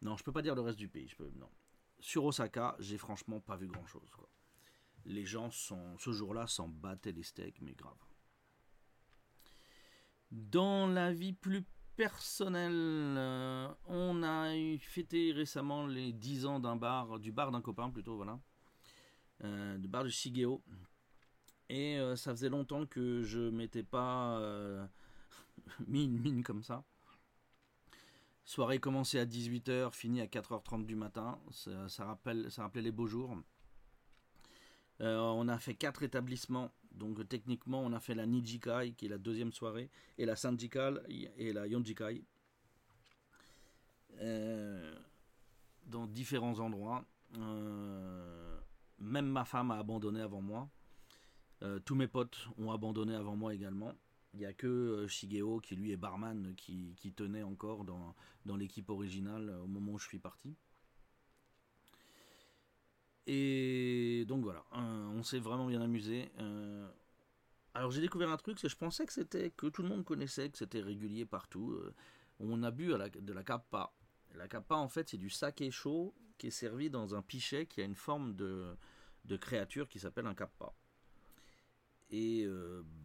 non, 0.00 0.16
je 0.16 0.24
peux 0.24 0.32
pas 0.32 0.42
dire 0.42 0.54
le 0.54 0.62
reste 0.62 0.78
du 0.78 0.88
pays. 0.88 1.10
Sur 1.98 2.24
Osaka, 2.24 2.76
j'ai 2.78 2.96
franchement 2.96 3.40
pas 3.40 3.56
vu 3.56 3.66
grand 3.66 3.86
chose. 3.86 4.08
Quoi 4.10 4.30
les 5.04 5.24
gens 5.24 5.50
sont, 5.50 5.96
ce 5.98 6.12
jour-là 6.12 6.46
s'en 6.46 6.68
battaient 6.68 7.12
les 7.12 7.22
steaks, 7.22 7.60
mais 7.60 7.74
grave. 7.74 7.96
Dans 10.30 10.86
la 10.86 11.12
vie 11.12 11.32
plus 11.32 11.64
personnelle, 12.00 12.72
euh, 13.18 13.68
on 13.86 14.22
a 14.22 14.54
fêté 14.78 15.32
récemment 15.32 15.86
les 15.86 16.14
10 16.14 16.46
ans 16.46 16.58
d'un 16.58 16.74
bar, 16.74 17.18
du 17.18 17.30
bar 17.30 17.52
d'un 17.52 17.60
copain 17.60 17.90
plutôt, 17.90 18.16
voilà, 18.16 18.40
euh, 19.44 19.76
du 19.76 19.86
bar 19.86 20.04
de 20.04 20.08
Shigeo. 20.08 20.62
Et 21.68 21.98
euh, 21.98 22.16
ça 22.16 22.30
faisait 22.30 22.48
longtemps 22.48 22.86
que 22.86 23.22
je 23.22 23.50
m'étais 23.50 23.82
pas 23.82 24.40
mis 25.88 26.04
une 26.04 26.18
mine 26.18 26.42
comme 26.42 26.62
ça. 26.62 26.84
Soirée 28.46 28.78
commencée 28.78 29.18
à 29.18 29.26
18h, 29.26 29.92
finie 29.92 30.22
à 30.22 30.26
4h30 30.26 30.86
du 30.86 30.96
matin. 30.96 31.38
Ça, 31.50 32.06
rappelle, 32.06 32.50
ça 32.50 32.62
rappelait 32.62 32.80
les 32.80 32.92
beaux 32.92 33.08
jours. 33.08 33.36
On 35.00 35.48
a 35.48 35.58
fait 35.58 35.74
quatre 35.74 36.02
établissements. 36.02 36.72
Donc 36.92 37.26
techniquement, 37.28 37.80
on 37.80 37.92
a 37.92 38.00
fait 38.00 38.14
la 38.14 38.26
Nijikai, 38.26 38.94
qui 38.96 39.06
est 39.06 39.08
la 39.08 39.18
deuxième 39.18 39.52
soirée, 39.52 39.90
et 40.18 40.26
la 40.26 40.36
Sanjikai 40.36 40.94
et 41.36 41.52
la 41.52 41.66
Yonjikai. 41.66 42.22
Euh, 44.20 44.94
dans 45.86 46.06
différents 46.06 46.58
endroits. 46.58 47.04
Euh, 47.38 48.60
même 48.98 49.26
ma 49.26 49.44
femme 49.44 49.70
a 49.70 49.78
abandonné 49.78 50.20
avant 50.20 50.42
moi. 50.42 50.68
tous 51.84 51.94
mes 51.94 52.08
potes 52.08 52.48
ont 52.58 52.70
abandonné 52.70 53.14
avant 53.14 53.36
moi 53.36 53.54
également. 53.54 53.92
Il 54.34 54.40
n'y 54.40 54.46
a 54.46 54.52
que 54.52 55.06
Shigeo, 55.08 55.60
qui 55.60 55.74
lui 55.74 55.90
est 55.90 55.96
barman, 55.96 56.54
qui, 56.56 56.94
tenait 57.16 57.42
encore 57.42 57.84
dans, 57.84 58.14
dans 58.46 58.56
l'équipe 58.56 58.88
originale 58.88 59.50
au 59.62 59.66
moment 59.66 59.92
où 59.92 59.98
je 59.98 60.06
suis 60.06 60.18
parti. 60.18 60.56
Et 63.26 64.24
donc 64.26 64.42
voilà, 64.42 64.64
euh, 64.74 65.08
on 65.14 65.22
s'est 65.22 65.38
vraiment 65.38 65.66
bien 65.66 65.80
amusé. 65.80 66.30
Euh. 66.38 66.88
alors 67.74 67.90
j'ai 67.90 68.00
découvert 68.00 68.30
un 68.30 68.36
truc, 68.36 68.58
c'est 68.58 68.66
que 68.66 68.72
je 68.72 68.76
pensais 68.76 69.06
que 69.06 69.12
c'était 69.12 69.50
que 69.50 69.66
tout 69.66 69.82
le 69.82 69.88
monde 69.88 70.04
connaissait, 70.04 70.48
que 70.50 70.58
c'était 70.58 70.80
régulier 70.80 71.26
partout. 71.26 71.72
Euh. 71.72 71.94
on 72.40 72.62
a 72.62 72.70
bu 72.70 72.88
de 72.88 73.32
la 73.32 73.44
kappa. 73.44 73.92
La 74.34 74.48
kappa 74.48 74.76
en 74.76 74.88
fait 74.88 75.08
c'est 75.10 75.18
du 75.18 75.30
saké 75.30 75.70
chaud 75.70 76.14
qui 76.38 76.46
est 76.46 76.50
servi 76.50 76.88
dans 76.88 77.14
un 77.14 77.22
pichet 77.22 77.66
qui 77.66 77.82
a 77.82 77.84
une 77.84 77.94
forme 77.94 78.34
de, 78.34 78.76
de 79.26 79.36
créature 79.36 79.88
qui 79.88 79.98
s'appelle 79.98 80.26
un 80.26 80.34
kappa. 80.34 80.72
Et 82.12 82.44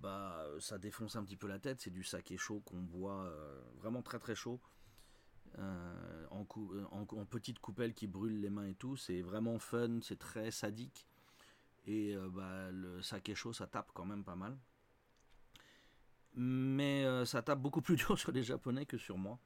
bah 0.01 0.43
ça 0.60 0.79
défonce 0.79 1.15
un 1.15 1.24
petit 1.24 1.38
peu 1.38 1.48
la 1.48 1.60
tête, 1.60 1.79
c'est 1.79 1.91
du 1.91 2.03
saké 2.03 2.38
chaud 2.38 2.62
qu'on 2.65 2.81
boit 2.81 3.31
vraiment 3.75 4.01
très 4.01 4.17
très 4.17 4.34
chaud. 4.34 4.60
Euh, 5.57 6.25
en, 6.31 6.45
euh, 6.57 6.85
en, 6.91 7.01
en, 7.01 7.25
petite 7.25 7.59
coupelle 7.59 7.93
qui 7.93 8.07
brûle 8.07 8.41
les 8.41 8.49
mains 8.49 8.67
et 8.67 8.75
tout. 8.75 8.97
C'est 8.97 9.21
vraiment 9.21 9.57
fun, 9.59 9.99
c'est 10.01 10.19
très 10.19 10.51
sadique. 10.51 11.07
Et 11.85 12.15
euh, 12.15 12.29
bah, 12.29 12.71
le 12.71 13.01
saké 13.01 13.35
chaud, 13.35 13.53
ça 13.53 13.67
tape 13.67 13.91
quand 13.93 14.05
même 14.05 14.23
pas 14.23 14.35
mal. 14.35 14.57
Mais 16.33 17.05
ça 17.25 17.41
tape 17.41 17.61
beaucoup 17.61 17.81
plus 17.81 17.95
dur 17.97 18.19
sur 18.19 18.31
les 18.31 18.43
Japonais 18.43 18.85
que 18.85 18.97
sur 18.97 19.17
moi. 19.17 19.39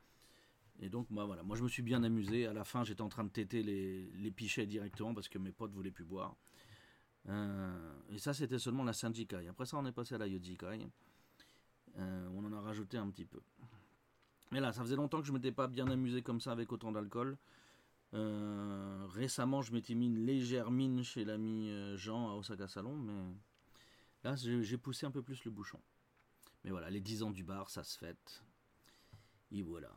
Et 0.81 0.89
donc, 0.89 1.09
moi, 1.09 1.25
voilà, 1.25 1.43
moi 1.43 1.57
je 1.57 1.63
me 1.63 1.67
suis 1.67 1.83
bien 1.83 2.03
amusé. 2.03 2.47
À 2.47 2.53
la 2.53 2.63
fin, 2.63 2.83
j'étais 2.83 3.01
en 3.01 3.09
train 3.09 3.25
de 3.25 3.29
téter 3.29 3.61
les, 3.61 4.09
les, 4.11 4.31
pichets 4.31 4.65
directement 4.65 5.13
parce 5.13 5.27
que 5.27 5.37
mes 5.37 5.51
potes 5.51 5.73
voulaient 5.73 5.91
plus 5.91 6.05
boire. 6.05 6.35
et 7.27 8.17
ça, 8.17 8.33
c'était 8.33 8.57
seulement 8.57 8.83
la 8.83 8.93
Sanjikai. 8.93 9.47
Après 9.49 9.65
ça, 9.65 9.77
on 9.77 9.85
est 9.85 9.91
passé 9.91 10.15
à 10.15 10.17
la 10.17 10.25
Yojikai. 10.25 10.87
on 11.97 12.43
en 12.45 12.53
a 12.53 12.61
rajouté 12.61 12.97
un 12.97 13.09
petit 13.11 13.25
peu. 13.25 13.41
Mais 14.51 14.59
là, 14.59 14.71
ça 14.71 14.81
faisait 14.81 14.95
longtemps 14.95 15.21
que 15.21 15.27
je 15.27 15.31
m'étais 15.31 15.51
pas 15.51 15.67
bien 15.67 15.87
amusé 15.89 16.21
comme 16.21 16.39
ça 16.39 16.51
avec 16.51 16.71
autant 16.71 16.91
d'alcool. 16.91 17.37
Euh, 18.15 19.05
récemment, 19.11 19.61
je 19.61 19.71
m'étais 19.71 19.93
mis 19.93 20.07
une 20.07 20.25
légère 20.25 20.71
mine 20.71 21.03
chez 21.03 21.23
l'ami 21.23 21.69
euh, 21.69 21.95
Jean 21.95 22.29
à 22.29 22.33
Osaka 22.33 22.67
Salon, 22.67 22.95
mais 22.95 23.35
là, 24.23 24.35
j'ai 24.35 24.77
poussé 24.77 25.05
un 25.05 25.11
peu 25.11 25.21
plus 25.21 25.43
le 25.45 25.51
bouchon. 25.51 25.79
Mais 26.63 26.71
voilà, 26.71 26.89
les 26.89 27.01
10 27.01 27.23
ans 27.23 27.31
du 27.31 27.43
bar, 27.43 27.69
ça 27.69 27.83
se 27.83 27.97
fête. 27.97 28.43
Et 29.51 29.61
voilà. 29.61 29.91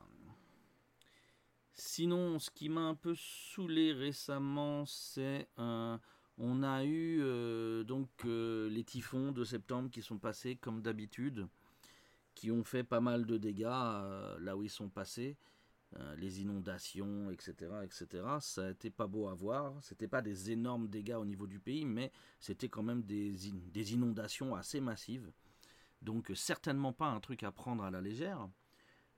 Sinon, 1.74 2.38
ce 2.38 2.50
qui 2.50 2.68
m'a 2.68 2.82
un 2.82 2.94
peu 2.94 3.14
saoulé 3.16 3.94
récemment, 3.94 4.84
c'est 4.84 5.48
euh, 5.58 5.96
on 6.36 6.62
a 6.62 6.84
eu 6.84 7.22
donc 7.84 8.24
les 8.24 8.84
typhons 8.84 9.32
de 9.32 9.44
septembre 9.44 9.90
qui 9.90 10.02
sont 10.02 10.18
passés 10.18 10.56
comme 10.56 10.82
d'habitude 10.82 11.48
qui 12.34 12.50
ont 12.50 12.64
fait 12.64 12.84
pas 12.84 13.00
mal 13.00 13.26
de 13.26 13.36
dégâts 13.38 13.66
euh, 13.66 14.38
là 14.40 14.56
où 14.56 14.62
ils 14.62 14.70
sont 14.70 14.88
passés. 14.88 15.36
Euh, 15.98 16.16
les 16.16 16.40
inondations, 16.40 17.30
etc., 17.30 17.70
etc. 17.84 18.24
Ça 18.40 18.68
n'était 18.68 18.88
pas 18.88 19.06
beau 19.06 19.28
à 19.28 19.34
voir. 19.34 19.74
C'était 19.82 20.08
pas 20.08 20.22
des 20.22 20.50
énormes 20.50 20.88
dégâts 20.88 21.16
au 21.18 21.26
niveau 21.26 21.46
du 21.46 21.58
pays, 21.58 21.84
mais 21.84 22.10
c'était 22.40 22.70
quand 22.70 22.82
même 22.82 23.02
des, 23.02 23.36
des, 23.70 23.92
inondations 23.92 24.54
assez 24.54 24.80
massives. 24.80 25.30
Donc 26.00 26.32
certainement 26.34 26.94
pas 26.94 27.08
un 27.08 27.20
truc 27.20 27.42
à 27.42 27.52
prendre 27.52 27.84
à 27.84 27.90
la 27.90 28.00
légère. 28.00 28.48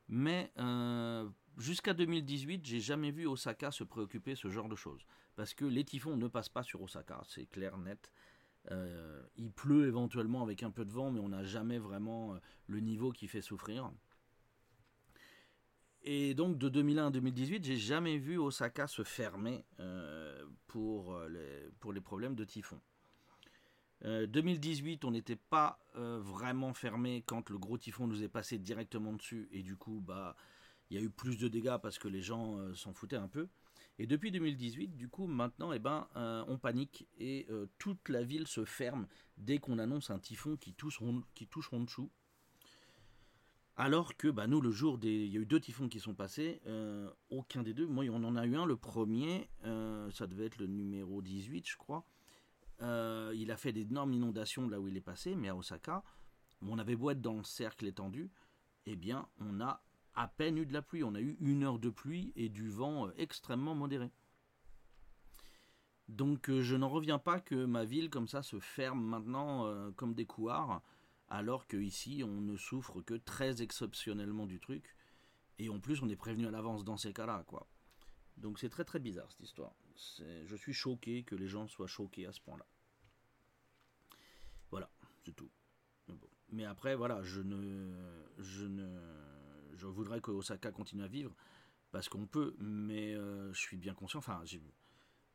Mais 0.09 0.52
euh, 0.59 1.28
jusqu'à 1.59 1.94
2018, 1.94 2.66
j'ai 2.66 2.80
jamais 2.80 3.12
vu 3.12 3.26
Osaka 3.26 3.71
se 3.71 3.85
préoccuper 3.85 4.35
ce 4.35 4.49
genre 4.49 4.68
de 4.68 4.76
choses. 4.76 5.06
Parce 5.37 5.54
que 5.54 5.64
les 5.64 5.85
typhons 5.85 6.16
ne 6.16 6.26
passent 6.26 6.49
pas 6.49 6.64
sur 6.64 6.83
Osaka, 6.83 7.23
c'est 7.28 7.47
clair, 7.47 7.78
net. 7.78 8.11
Euh, 8.71 9.23
il 9.37 9.50
pleut 9.50 9.87
éventuellement 9.87 10.42
avec 10.42 10.62
un 10.62 10.71
peu 10.71 10.85
de 10.85 10.92
vent, 10.92 11.11
mais 11.11 11.21
on 11.21 11.28
n'a 11.28 11.44
jamais 11.44 11.78
vraiment 11.78 12.35
euh, 12.35 12.38
le 12.66 12.80
niveau 12.80 13.12
qui 13.12 13.28
fait 13.28 13.42
souffrir. 13.42 13.90
Et 16.02 16.35
donc 16.35 16.59
de 16.59 16.68
2001 16.68 17.06
à 17.06 17.11
2018, 17.11 17.64
j'ai 17.64 17.76
jamais 17.76 18.18
vu 18.18 18.37
Osaka 18.37 18.87
se 18.87 19.02
fermer 19.04 19.64
pour, 20.66 21.18
les, 21.30 21.71
pour 21.80 21.94
les 21.94 22.02
problèmes 22.02 22.35
de 22.35 22.44
typhon. 22.44 22.78
2018, 24.02 25.06
on 25.06 25.12
n'était 25.12 25.35
pas 25.35 25.78
vraiment 25.94 26.75
fermé 26.75 27.25
quand 27.26 27.49
le 27.49 27.56
gros 27.56 27.78
typhon 27.78 28.06
nous 28.06 28.23
est 28.23 28.28
passé 28.28 28.59
directement 28.59 29.14
dessus 29.14 29.49
et 29.50 29.62
du 29.62 29.76
coup, 29.76 30.02
bah, 30.06 30.37
il 30.90 30.97
y 30.97 31.00
a 31.00 31.02
eu 31.02 31.11
plus 31.11 31.38
de 31.38 31.49
dégâts 31.49 31.76
parce 31.83 31.99
que 31.99 32.09
les 32.09 32.21
gens 32.21 32.59
euh, 32.59 32.75
s'en 32.75 32.92
foutaient 32.92 33.16
un 33.16 33.28
peu. 33.28 33.49
Et 33.98 34.06
depuis 34.06 34.32
2018, 34.32 34.96
du 34.96 35.08
coup, 35.08 35.26
maintenant, 35.26 35.72
eh 35.72 35.78
ben, 35.78 36.08
euh, 36.16 36.44
on 36.48 36.58
panique 36.58 37.06
et 37.18 37.46
euh, 37.50 37.66
toute 37.78 38.08
la 38.08 38.24
ville 38.24 38.48
se 38.48 38.64
ferme 38.64 39.06
dès 39.36 39.58
qu'on 39.58 39.78
annonce 39.78 40.10
un 40.10 40.18
typhon 40.18 40.56
qui 40.56 40.74
touche, 40.74 41.00
qui 41.34 41.48
Honshu. 41.72 42.02
Alors 43.76 44.16
que 44.16 44.28
bah, 44.28 44.46
nous, 44.46 44.60
le 44.60 44.70
jour 44.70 44.98
des. 44.98 45.26
Il 45.26 45.32
y 45.32 45.36
a 45.36 45.40
eu 45.40 45.46
deux 45.46 45.60
typhons 45.60 45.88
qui 45.88 46.00
sont 46.00 46.14
passés, 46.14 46.60
aucun 47.28 47.62
des 47.62 47.74
deux. 47.74 47.86
Moi, 47.86 48.04
on 48.08 48.22
en 48.22 48.36
a 48.36 48.46
eu 48.46 48.56
un, 48.56 48.66
le 48.66 48.76
premier, 48.76 49.48
ça 49.62 50.28
devait 50.28 50.46
être 50.46 50.58
le 50.58 50.68
numéro 50.68 51.22
18, 51.22 51.68
je 51.68 51.76
crois. 51.76 52.04
il 52.80 53.50
a 53.50 53.56
fait 53.56 53.72
d'énormes 53.72 54.12
inondations 54.12 54.68
là 54.68 54.78
où 54.80 54.86
il 54.86 54.96
est 54.96 55.00
passé, 55.00 55.34
mais 55.34 55.48
à 55.48 55.56
Osaka, 55.56 56.04
on 56.62 56.78
avait 56.78 56.96
beau 56.96 57.10
être 57.10 57.20
dans 57.20 57.36
le 57.36 57.42
cercle 57.42 57.86
étendu, 57.86 58.30
eh 58.86 58.96
bien, 58.96 59.28
on 59.40 59.60
a 59.60 59.82
à 60.14 60.28
peine 60.28 60.59
eu 60.59 60.66
de 60.66 60.73
la 60.73 60.83
pluie. 60.83 61.04
On 61.04 61.14
a 61.14 61.21
eu 61.21 61.37
une 61.40 61.62
heure 61.64 61.78
de 61.78 61.90
pluie 61.90 62.33
et 62.37 62.49
du 62.49 62.68
vent 62.68 63.09
euh, 63.09 63.14
extrêmement 63.16 63.75
modéré. 63.75 64.11
Donc 66.09 66.50
euh, 66.50 66.62
je 66.62 66.76
n'en 66.76 66.88
reviens 66.88 67.18
pas 67.18 67.40
que 67.40 67.64
ma 67.64 67.85
ville 67.85 68.11
comme 68.11 68.28
ça 68.28 68.42
se 68.42 68.59
ferme 68.61 69.02
maintenant 69.02 69.66
euh, 69.66 69.90
comme 69.92 70.14
des 70.14 70.26
couards, 70.26 70.83
alors 71.28 71.66
qu'ici 71.66 72.23
on 72.25 72.40
ne 72.40 72.56
souffre 72.56 73.00
que 73.00 73.14
très 73.14 73.62
exceptionnellement 73.62 74.47
du 74.47 74.61
truc. 74.61 74.94
Et 75.59 75.68
en 75.68 75.80
plus 75.80 76.02
on 76.02 76.09
est 76.09 76.16
prévenu 76.16 76.47
à 76.47 76.50
l'avance 76.50 76.85
dans 76.85 76.97
ces 76.97 77.12
cas-là, 77.12 77.44
quoi. 77.47 77.66
Donc 78.37 78.59
c'est 78.59 78.68
très 78.68 78.85
très 78.85 78.99
bizarre 78.99 79.30
cette 79.30 79.44
histoire. 79.44 79.73
Je 79.97 80.56
suis 80.56 80.73
choqué 80.73 81.23
que 81.23 81.37
les 81.37 81.47
gens 81.47 81.68
soient 81.68 81.87
choqués 81.87 82.26
à 82.26 82.33
ce 82.33 82.40
point-là. 82.40 82.66
Voilà, 84.71 84.90
c'est 85.25 85.35
tout. 85.35 85.50
Mais 86.50 86.64
après, 86.64 86.94
voilà, 86.94 87.23
je 87.23 87.40
ne, 87.40 87.92
je 88.38 88.64
ne, 88.64 88.88
je 89.76 89.86
voudrais 89.86 90.20
que 90.20 90.30
Osaka 90.30 90.70
continue 90.70 91.02
à 91.02 91.08
vivre 91.08 91.34
parce 91.90 92.08
qu'on 92.08 92.26
peut, 92.26 92.56
mais 92.58 93.14
euh, 93.14 93.52
je 93.52 93.60
suis 93.60 93.76
bien 93.76 93.94
conscient. 93.94 94.18
Enfin, 94.18 94.42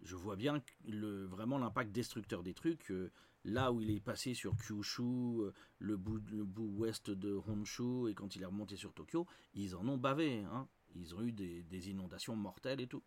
je 0.01 0.15
vois 0.15 0.35
bien 0.35 0.61
le, 0.85 1.25
vraiment 1.25 1.57
l'impact 1.57 1.91
destructeur 1.91 2.43
des 2.43 2.53
trucs. 2.53 2.91
Euh, 2.91 3.11
là 3.45 3.71
où 3.71 3.79
il 3.79 3.89
est 3.91 4.01
passé 4.01 4.33
sur 4.33 4.57
Kyushu, 4.57 5.01
euh, 5.01 5.53
le, 5.77 5.95
bout, 5.95 6.19
le 6.29 6.43
bout 6.43 6.67
ouest 6.67 7.11
de 7.11 7.39
Honshu, 7.47 8.09
et 8.09 8.13
quand 8.13 8.35
il 8.35 8.41
est 8.41 8.45
remonté 8.45 8.75
sur 8.75 8.93
Tokyo, 8.93 9.25
ils 9.53 9.73
en 9.73 9.87
ont 9.87 9.97
bavé. 9.97 10.43
Hein. 10.51 10.67
Ils 10.95 11.15
ont 11.15 11.21
eu 11.21 11.31
des, 11.31 11.89
inondations 11.89 12.35
mortelles 12.35 12.81
et 12.81 12.87
tout. 12.87 13.03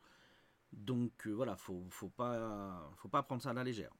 Donc 0.73 1.27
voilà, 1.27 1.55
faut, 1.57 1.85
faut 1.91 2.09
pas, 2.09 2.91
faut 2.97 3.09
pas 3.09 3.23
prendre 3.23 3.43
ça 3.43 3.51
à 3.51 3.53
la 3.53 3.65
légère. 3.65 3.93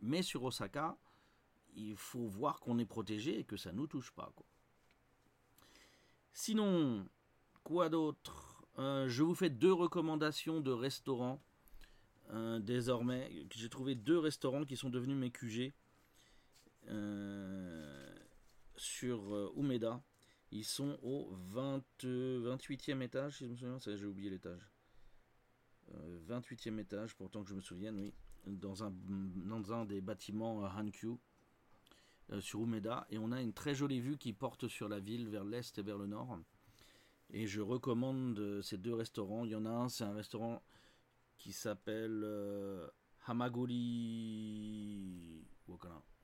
Mais 0.00 0.20
sur 0.20 0.44
Osaka, 0.44 0.98
il 1.74 1.96
faut 1.96 2.26
voir 2.26 2.60
qu'on 2.60 2.78
est 2.78 2.84
protégé 2.84 3.38
et 3.38 3.44
que 3.44 3.56
ça 3.56 3.72
nous 3.72 3.86
touche 3.86 4.10
pas. 4.12 4.30
Sinon, 6.40 7.04
quoi 7.64 7.88
d'autre? 7.88 8.64
Euh, 8.78 9.08
Je 9.08 9.24
vous 9.24 9.34
fais 9.34 9.50
deux 9.50 9.72
recommandations 9.72 10.60
de 10.60 10.70
restaurants. 10.70 11.42
Euh, 12.30 12.60
désormais, 12.60 13.28
j'ai 13.50 13.68
trouvé 13.68 13.96
deux 13.96 14.20
restaurants 14.20 14.64
qui 14.64 14.76
sont 14.76 14.88
devenus 14.88 15.16
mes 15.16 15.32
QG 15.32 15.72
euh, 16.90 18.16
sur 18.76 19.52
Umeda. 19.56 20.00
Ils 20.52 20.64
sont 20.64 20.96
au 21.02 21.28
20, 21.48 21.82
28e 22.04 23.02
étage, 23.02 23.38
si 23.38 23.44
je 23.44 23.50
me 23.50 23.56
souviens, 23.80 23.96
j'ai 23.96 24.06
oublié 24.06 24.30
l'étage. 24.30 24.70
28e 26.28 26.78
étage, 26.78 27.16
pourtant 27.16 27.42
que 27.42 27.50
je 27.50 27.54
me 27.56 27.60
souvienne, 27.60 27.98
oui, 27.98 28.14
dans 28.46 28.84
un, 28.84 29.84
des 29.86 30.00
bâtiments 30.00 30.62
Hankyu. 30.66 31.18
Euh, 32.30 32.42
sur 32.42 32.60
Umeda 32.60 33.06
et 33.08 33.16
on 33.18 33.32
a 33.32 33.40
une 33.40 33.54
très 33.54 33.74
jolie 33.74 34.00
vue 34.00 34.18
qui 34.18 34.34
porte 34.34 34.68
sur 34.68 34.86
la 34.88 35.00
ville 35.00 35.28
vers 35.28 35.44
l'est 35.44 35.78
et 35.78 35.82
vers 35.82 35.96
le 35.96 36.06
nord. 36.06 36.38
Et 37.30 37.46
je 37.46 37.62
recommande 37.62 38.38
euh, 38.38 38.60
ces 38.60 38.76
deux 38.76 38.94
restaurants. 38.94 39.46
Il 39.46 39.52
y 39.52 39.54
en 39.54 39.64
a 39.64 39.70
un, 39.70 39.88
c'est 39.88 40.04
un 40.04 40.12
restaurant 40.12 40.62
qui 41.38 41.52
s'appelle 41.52 42.20
euh, 42.24 42.86
Hamaguri. 43.26 43.76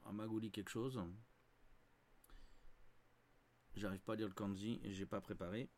Hamaguri 0.07 0.51
quelque 0.51 0.71
chose. 0.71 1.01
J'arrive 3.77 4.01
pas 4.01 4.13
à 4.13 4.17
dire 4.17 4.29
le 4.29 4.35
kanji 4.35 4.81
j'ai 4.85 5.07
pas 5.07 5.23
préparé. 5.23 5.69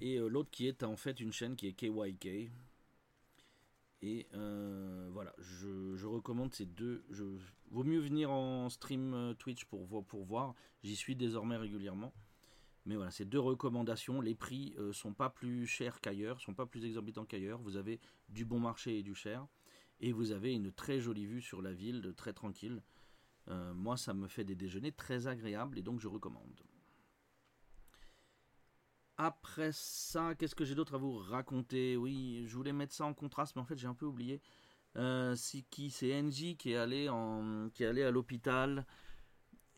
Et 0.00 0.18
l'autre 0.18 0.50
qui 0.50 0.66
est 0.66 0.82
en 0.82 0.96
fait 0.96 1.20
une 1.20 1.32
chaîne 1.32 1.54
qui 1.54 1.68
est 1.68 1.72
KYK. 1.72 2.50
Et 4.06 4.26
euh, 4.34 5.08
voilà, 5.12 5.34
je, 5.38 6.04
recommande 6.04 6.52
ces 6.52 6.66
deux. 6.66 7.06
Vaut 7.70 7.84
mieux 7.84 8.00
venir 8.00 8.30
en 8.30 8.68
stream 8.68 9.14
euh, 9.14 9.32
Twitch 9.32 9.64
pour, 9.64 10.04
pour 10.04 10.24
voir. 10.24 10.54
J'y 10.82 10.94
suis 10.94 11.16
désormais 11.16 11.56
régulièrement. 11.56 12.12
Mais 12.84 12.96
voilà, 12.96 13.10
ces 13.10 13.24
deux 13.24 13.40
recommandations. 13.40 14.20
Les 14.20 14.34
prix 14.34 14.74
euh, 14.78 14.92
sont 14.92 15.14
pas 15.14 15.30
plus 15.30 15.66
chers 15.66 16.02
qu'ailleurs, 16.02 16.38
sont 16.42 16.52
pas 16.52 16.66
plus 16.66 16.84
exorbitants 16.84 17.24
qu'ailleurs. 17.24 17.62
Vous 17.62 17.78
avez 17.78 17.98
du 18.28 18.44
bon 18.44 18.60
marché 18.60 18.98
et 18.98 19.02
du 19.02 19.14
cher. 19.14 19.46
Et 20.00 20.12
vous 20.12 20.32
avez 20.32 20.52
une 20.52 20.70
très 20.70 21.00
jolie 21.00 21.24
vue 21.24 21.40
sur 21.40 21.62
la 21.62 21.72
ville, 21.72 22.12
très 22.14 22.34
tranquille. 22.34 22.82
moi, 23.48 23.96
ça 23.96 24.12
me 24.12 24.28
fait 24.28 24.44
des 24.44 24.54
déjeuners 24.54 24.92
très 24.92 25.28
agréables 25.28 25.78
et 25.78 25.82
donc 25.82 26.00
je 26.00 26.08
recommande. 26.08 26.60
Après 29.16 29.70
ça, 29.72 30.34
qu'est-ce 30.34 30.56
que 30.56 30.64
j'ai 30.64 30.74
d'autre 30.74 30.94
à 30.94 30.98
vous 30.98 31.16
raconter? 31.18 31.96
Oui, 31.96 32.44
je 32.48 32.56
voulais 32.56 32.72
mettre 32.72 32.94
ça 32.94 33.04
en 33.04 33.14
contraste, 33.14 33.54
mais 33.54 33.62
en 33.62 33.64
fait 33.64 33.78
j'ai 33.78 33.86
un 33.86 33.94
peu 33.94 34.06
oublié. 34.06 34.40
Euh, 34.96 35.34
c'est 35.36 35.62
qui 35.62 35.90
C'est 35.90 36.10
NJ 36.10 36.56
qui 36.56 36.72
est 36.72 36.76
allé 36.76 37.08
qui 37.74 37.82
est 37.84 37.86
allé 37.86 38.02
à 38.02 38.10
l'hôpital 38.12 38.86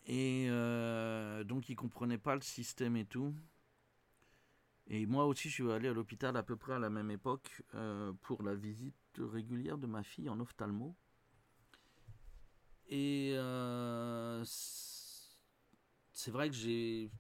et 0.06 0.46
euh, 0.50 1.42
donc 1.44 1.68
il 1.68 1.76
comprenait 1.76 2.18
pas 2.18 2.34
le 2.34 2.42
système 2.42 2.96
et 2.96 3.04
tout. 3.04 3.34
Et 4.88 5.04
moi 5.06 5.26
aussi, 5.26 5.48
je 5.48 5.54
suis 5.54 5.70
allé 5.70 5.88
à 5.88 5.92
l'hôpital 5.92 6.36
à 6.36 6.42
peu 6.42 6.56
près 6.56 6.74
à 6.74 6.78
la 6.78 6.90
même 6.90 7.10
époque 7.10 7.62
euh, 7.74 8.12
pour 8.22 8.42
la 8.42 8.54
visite 8.54 8.94
régulière 9.18 9.78
de 9.78 9.86
ma 9.86 10.02
fille 10.02 10.28
en 10.28 10.38
ophtalmo. 10.40 10.94
Et 12.88 13.34
c'est 16.12 16.30
vrai 16.30 16.48
que 16.48 16.54
j'ai 16.54 17.10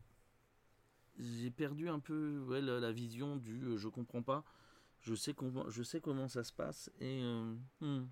j'ai 1.18 1.50
perdu 1.50 1.88
un 1.88 1.98
peu 1.98 2.44
la, 2.60 2.92
vision 2.92 3.36
du 3.36 3.62
euh, 3.64 3.76
je 3.76 3.88
comprends 3.88 4.22
pas. 4.22 4.44
Je 5.00 5.14
sais, 5.14 5.34
comment, 5.34 5.68
je 5.70 5.82
sais 5.82 6.00
comment 6.00 6.26
ça 6.26 6.42
se 6.42 6.52
passe 6.52 6.90
et 7.00 7.20
euh, 7.22 7.54
hmm. 7.80 8.08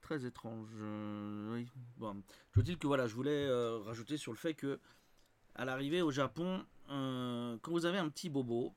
très 0.00 0.24
étrange. 0.24 0.70
Euh. 0.80 1.64
Bon. 1.96 2.22
Je 2.52 2.60
dire 2.62 2.78
que 2.78 2.86
voilà, 2.86 3.06
je 3.06 3.14
voulais 3.14 3.48
rajouter 3.84 4.16
sur 4.16 4.32
le 4.32 4.38
fait 4.38 4.54
que 4.54 4.80
à 5.54 5.64
l'arrivée 5.64 6.02
au 6.02 6.10
Japon, 6.10 6.64
quand 6.88 7.70
vous 7.70 7.86
avez 7.86 7.98
un 7.98 8.08
petit 8.08 8.28
bobo, 8.28 8.74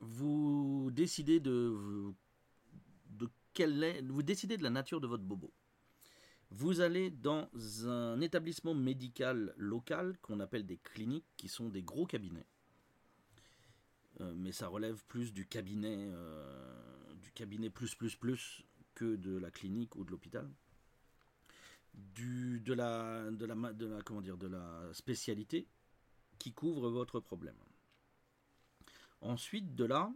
vous 0.00 0.90
décidez 0.92 1.38
de, 1.40 2.12
de 3.10 3.28
quelle 3.54 3.82
est, 3.82 4.02
vous 4.02 4.22
décidez 4.22 4.56
de 4.56 4.62
la 4.62 4.70
nature 4.70 5.00
de 5.00 5.06
votre 5.06 5.22
bobo. 5.22 5.52
Vous 6.58 6.80
allez 6.80 7.10
dans 7.10 7.50
un 7.84 8.18
établissement 8.22 8.72
médical 8.72 9.52
local 9.58 10.16
qu'on 10.22 10.40
appelle 10.40 10.64
des 10.64 10.78
cliniques, 10.78 11.26
qui 11.36 11.48
sont 11.48 11.68
des 11.68 11.82
gros 11.82 12.06
cabinets. 12.06 12.46
Euh, 14.22 14.32
mais 14.34 14.52
ça 14.52 14.68
relève 14.68 15.04
plus 15.04 15.34
du 15.34 15.46
cabinet, 15.46 16.08
euh, 16.10 17.14
du 17.16 17.30
cabinet 17.32 17.68
plus 17.68 17.94
plus 17.94 18.16
plus 18.16 18.64
que 18.94 19.16
de 19.16 19.36
la 19.36 19.50
clinique 19.50 19.96
ou 19.96 20.04
de 20.04 20.10
l'hôpital. 20.10 20.50
Du, 21.92 22.60
de 22.60 22.72
la, 22.72 23.28
spécialité 24.94 25.68
qui 26.38 26.54
couvre 26.54 26.88
votre 26.88 27.20
problème. 27.20 27.58
Ensuite, 29.20 29.74
de 29.74 29.84
là, 29.84 30.10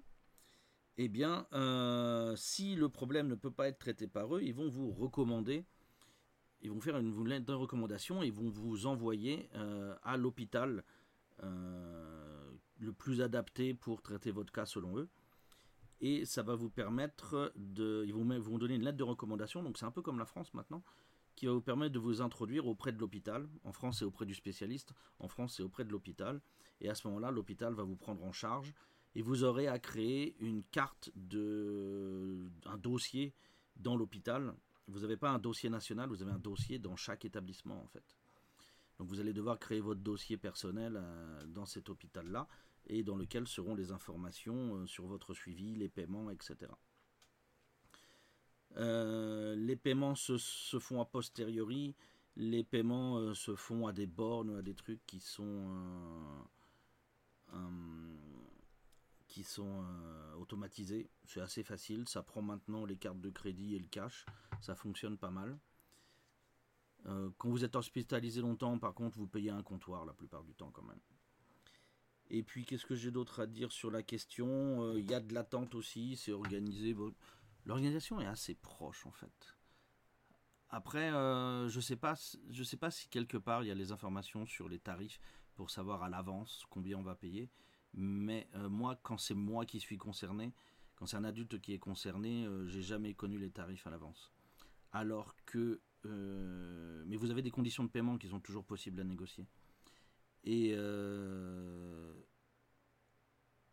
eh 0.96 1.08
bien, 1.08 1.46
euh, 1.52 2.34
si 2.34 2.76
le 2.76 2.88
problème 2.88 3.28
ne 3.28 3.34
peut 3.34 3.50
pas 3.50 3.68
être 3.68 3.78
traité 3.78 4.06
par 4.06 4.34
eux, 4.34 4.42
ils 4.42 4.54
vont 4.54 4.70
vous 4.70 4.90
recommander 4.90 5.66
ils 6.62 6.70
vont 6.70 6.80
faire 6.80 6.96
une, 6.98 7.26
lettre 7.26 7.46
de 7.46 7.52
recommandation 7.52 8.22
et 8.22 8.26
ils 8.26 8.32
vont 8.32 8.48
vous 8.48 8.86
envoyer 8.86 9.48
euh, 9.54 9.94
à 10.02 10.16
l'hôpital 10.16 10.84
euh, 11.42 12.50
le 12.78 12.92
plus 12.92 13.22
adapté 13.22 13.74
pour 13.74 14.02
traiter 14.02 14.30
votre 14.30 14.52
cas 14.52 14.66
selon 14.66 14.98
eux. 14.98 15.08
Et 16.00 16.24
ça 16.24 16.42
va 16.42 16.54
vous 16.54 16.70
permettre 16.70 17.52
de. 17.56 18.04
Ils 18.06 18.14
vont, 18.14 18.26
vous 18.40 18.58
donner 18.58 18.74
une 18.74 18.84
lettre 18.84 18.96
de 18.96 19.04
recommandation, 19.04 19.62
donc 19.62 19.76
c'est 19.76 19.84
un 19.84 19.90
peu 19.90 20.02
comme 20.02 20.18
la 20.18 20.24
France 20.24 20.54
maintenant. 20.54 20.82
qui 21.36 21.46
va 21.46 21.52
vous 21.52 21.60
permettre 21.60 21.92
de 21.92 21.98
vous 21.98 22.22
introduire 22.22 22.66
auprès 22.66 22.92
de 22.92 22.98
l'hôpital. 22.98 23.48
En 23.64 23.72
France, 23.72 23.98
c'est 23.98 24.04
auprès 24.04 24.26
du 24.26 24.34
spécialiste. 24.34 24.92
En 25.18 25.28
France, 25.28 25.54
c'est 25.56 25.62
auprès 25.62 25.84
de 25.84 25.90
l'hôpital. 25.90 26.40
Et 26.80 26.88
à 26.88 26.94
ce 26.94 27.06
moment-là, 27.08 27.30
l'hôpital 27.30 27.74
va 27.74 27.82
vous 27.82 27.96
prendre 27.96 28.24
en 28.24 28.32
charge 28.32 28.72
et 29.14 29.22
vous 29.22 29.44
aurez 29.44 29.66
à 29.66 29.78
créer 29.78 30.36
une 30.38 30.62
carte 30.64 31.10
de 31.14 32.50
un 32.64 32.78
dossier 32.78 33.34
dans 33.76 33.96
l'hôpital. 33.96 34.54
Vous 34.88 35.00
n'avez 35.00 35.16
pas 35.16 35.30
un 35.30 35.38
dossier 35.38 35.70
national, 35.70 36.08
vous 36.08 36.22
avez 36.22 36.32
un 36.32 36.38
dossier 36.38 36.78
dans 36.78 36.96
chaque 36.96 37.24
établissement 37.24 37.80
en 37.80 37.86
fait. 37.86 38.16
Donc 38.98 39.08
vous 39.08 39.18
allez 39.18 39.32
devoir 39.32 39.58
créer 39.58 39.80
votre 39.80 40.00
dossier 40.00 40.36
personnel 40.36 40.98
euh, 41.00 41.46
dans 41.46 41.64
cet 41.64 41.88
hôpital-là 41.88 42.46
et 42.86 43.02
dans 43.02 43.16
lequel 43.16 43.48
seront 43.48 43.74
les 43.74 43.92
informations 43.92 44.76
euh, 44.76 44.86
sur 44.86 45.06
votre 45.06 45.32
suivi, 45.32 45.74
les 45.74 45.88
paiements, 45.88 46.30
etc. 46.30 46.70
Euh, 48.76 49.56
les 49.56 49.76
paiements 49.76 50.14
se, 50.14 50.36
font 50.78 51.00
a 51.00 51.06
posteriori, 51.06 51.94
les 52.36 52.62
paiements 52.62 53.32
se 53.34 53.56
font 53.56 53.86
à 53.86 53.92
des 53.92 54.06
bornes, 54.06 54.56
à 54.56 54.62
des 54.62 54.74
trucs 54.74 55.04
qui 55.06 55.20
sont 55.20 55.66
qui 59.30 59.44
sont 59.44 59.84
automatisés. 60.38 61.08
C'est 61.24 61.40
assez 61.40 61.62
facile. 61.62 62.08
Ça 62.08 62.22
prend 62.22 62.42
maintenant 62.42 62.84
les 62.84 62.96
cartes 62.96 63.20
de 63.20 63.30
crédit 63.30 63.74
et 63.74 63.78
le 63.78 63.86
cash. 63.86 64.26
Ça 64.60 64.74
fonctionne 64.74 65.16
pas 65.16 65.30
mal. 65.30 65.58
Euh, 67.06 67.30
quand 67.38 67.48
vous 67.48 67.64
êtes 67.64 67.76
hospitalisé 67.76 68.40
longtemps, 68.40 68.78
par 68.78 68.94
contre, 68.94 69.18
vous 69.18 69.26
payez 69.26 69.50
un 69.50 69.62
comptoir 69.62 70.04
la 70.04 70.12
plupart 70.12 70.44
du 70.44 70.54
temps 70.54 70.70
quand 70.70 70.82
même. 70.82 71.00
Et 72.28 72.42
puis, 72.42 72.64
qu'est-ce 72.64 72.86
que 72.86 72.94
j'ai 72.94 73.10
d'autre 73.10 73.40
à 73.40 73.46
dire 73.46 73.72
sur 73.72 73.90
la 73.90 74.02
question? 74.02 74.82
Euh, 74.82 75.00
Il 75.00 75.10
y 75.10 75.14
a 75.14 75.20
de 75.20 75.32
l'attente 75.32 75.74
aussi, 75.74 76.16
c'est 76.16 76.32
organisé. 76.32 76.94
L'organisation 77.64 78.20
est 78.20 78.26
assez 78.26 78.54
proche 78.54 79.06
en 79.06 79.12
fait. 79.12 79.56
Après, 80.68 81.10
euh, 81.12 81.68
je 81.68 81.80
sais 81.80 81.96
pas, 81.96 82.14
je 82.50 82.62
sais 82.62 82.76
pas 82.76 82.90
si 82.90 83.08
quelque 83.08 83.36
part 83.36 83.64
il 83.64 83.66
y 83.66 83.72
a 83.72 83.74
les 83.74 83.90
informations 83.90 84.46
sur 84.46 84.68
les 84.68 84.78
tarifs 84.78 85.20
pour 85.54 85.70
savoir 85.70 86.04
à 86.04 86.08
l'avance 86.08 86.64
combien 86.70 86.96
on 86.96 87.02
va 87.02 87.16
payer. 87.16 87.50
Mais 87.94 88.48
moi, 88.68 88.98
quand 89.02 89.18
c'est 89.18 89.34
moi 89.34 89.66
qui 89.66 89.80
suis 89.80 89.98
concerné, 89.98 90.52
quand 90.96 91.06
c'est 91.06 91.16
un 91.16 91.24
adulte 91.24 91.60
qui 91.60 91.72
est 91.72 91.78
concerné, 91.78 92.46
j'ai 92.66 92.82
jamais 92.82 93.14
connu 93.14 93.38
les 93.38 93.50
tarifs 93.50 93.86
à 93.86 93.90
l'avance. 93.90 94.30
Alors 94.92 95.34
que 95.44 95.80
euh, 96.06 97.02
mais 97.06 97.16
vous 97.16 97.30
avez 97.30 97.42
des 97.42 97.50
conditions 97.50 97.84
de 97.84 97.88
paiement 97.88 98.16
qui 98.16 98.28
sont 98.28 98.40
toujours 98.40 98.64
possibles 98.64 99.00
à 99.00 99.04
négocier. 99.04 99.46
Et 100.44 100.72
euh, 100.74 102.14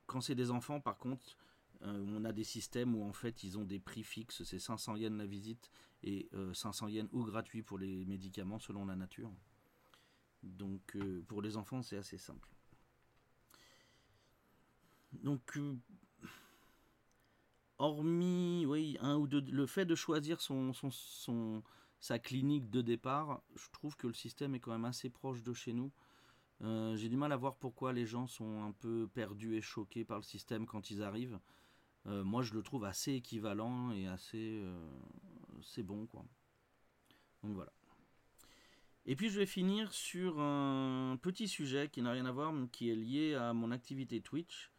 quand 0.05 0.21
c'est 0.21 0.35
des 0.35 0.51
enfants, 0.51 0.81
par 0.81 0.97
contre, 0.97 1.37
euh, 1.83 2.05
on 2.07 2.25
a 2.25 2.33
des 2.33 2.43
systèmes 2.43 2.95
où 2.95 3.03
en 3.03 3.13
fait 3.13 3.43
ils 3.43 3.57
ont 3.57 3.63
des 3.63 3.79
prix 3.79 4.03
fixes, 4.03 4.43
c'est 4.43 4.59
500 4.59 4.97
yens 4.97 5.17
la 5.17 5.25
visite 5.25 5.69
et 6.03 6.29
500 6.53 6.87
yens 6.89 7.09
ou 7.11 7.23
gratuit 7.23 7.63
pour 7.63 7.77
les 7.77 8.05
médicaments 8.05 8.59
selon 8.59 8.85
la 8.85 8.95
nature. 8.95 9.31
Donc 10.43 10.97
pour 11.27 11.41
les 11.41 11.55
enfants 11.57 11.81
c'est 11.81 11.97
assez 11.97 12.17
simple. 12.17 12.49
Donc 15.13 15.59
hormis 17.77 18.65
oui 18.65 18.97
un 19.01 19.17
ou 19.17 19.27
deux, 19.27 19.41
le 19.41 19.65
fait 19.65 19.85
de 19.85 19.95
choisir 19.95 20.41
son, 20.41 20.73
sa 21.99 22.19
clinique 22.19 22.69
de 22.69 22.81
départ, 22.81 23.41
je 23.55 23.69
trouve 23.71 23.95
que 23.95 24.07
le 24.07 24.13
système 24.13 24.55
est 24.55 24.59
quand 24.59 24.71
même 24.71 24.85
assez 24.85 25.09
proche 25.09 25.43
de 25.43 25.53
chez 25.53 25.73
nous. 25.73 25.91
Euh, 26.61 26.95
j'ai 26.95 27.09
du 27.09 27.17
mal 27.17 27.31
à 27.31 27.37
voir 27.37 27.55
pourquoi 27.55 27.93
les 27.93 28.05
gens 28.05 28.25
sont 28.25 28.63
un 28.63 28.71
peu 28.71 29.07
perdus 29.13 29.55
et 29.55 29.61
choqués 29.61 30.03
par 30.03 30.17
le 30.17 30.23
système 30.23 30.65
quand 30.65 30.89
ils 30.89 31.03
arrivent. 31.03 31.39
Euh, 32.07 32.23
moi, 32.23 32.41
je 32.41 32.53
le 32.53 32.63
trouve 32.63 32.85
assez 32.85 33.13
équivalent 33.13 33.91
et 33.91 34.07
assez, 34.07 34.63
c'est 35.61 35.81
euh, 35.81 35.83
bon, 35.83 36.07
quoi. 36.07 36.25
Donc 37.43 37.53
voilà. 37.53 37.71
Et 39.05 39.15
puis 39.15 39.29
je 39.29 39.39
vais 39.39 39.45
finir 39.45 39.93
sur 39.93 40.39
un 40.39 41.17
petit 41.21 41.47
sujet 41.47 41.89
qui 41.89 42.01
n'a 42.01 42.11
rien 42.11 42.25
à 42.25 42.31
voir, 42.31 42.51
mais 42.51 42.67
qui 42.67 42.89
est 42.89 42.95
lié 42.95 43.35
à 43.35 43.53
mon 43.53 43.71
activité 43.71 44.19
Twitch, 44.19 44.69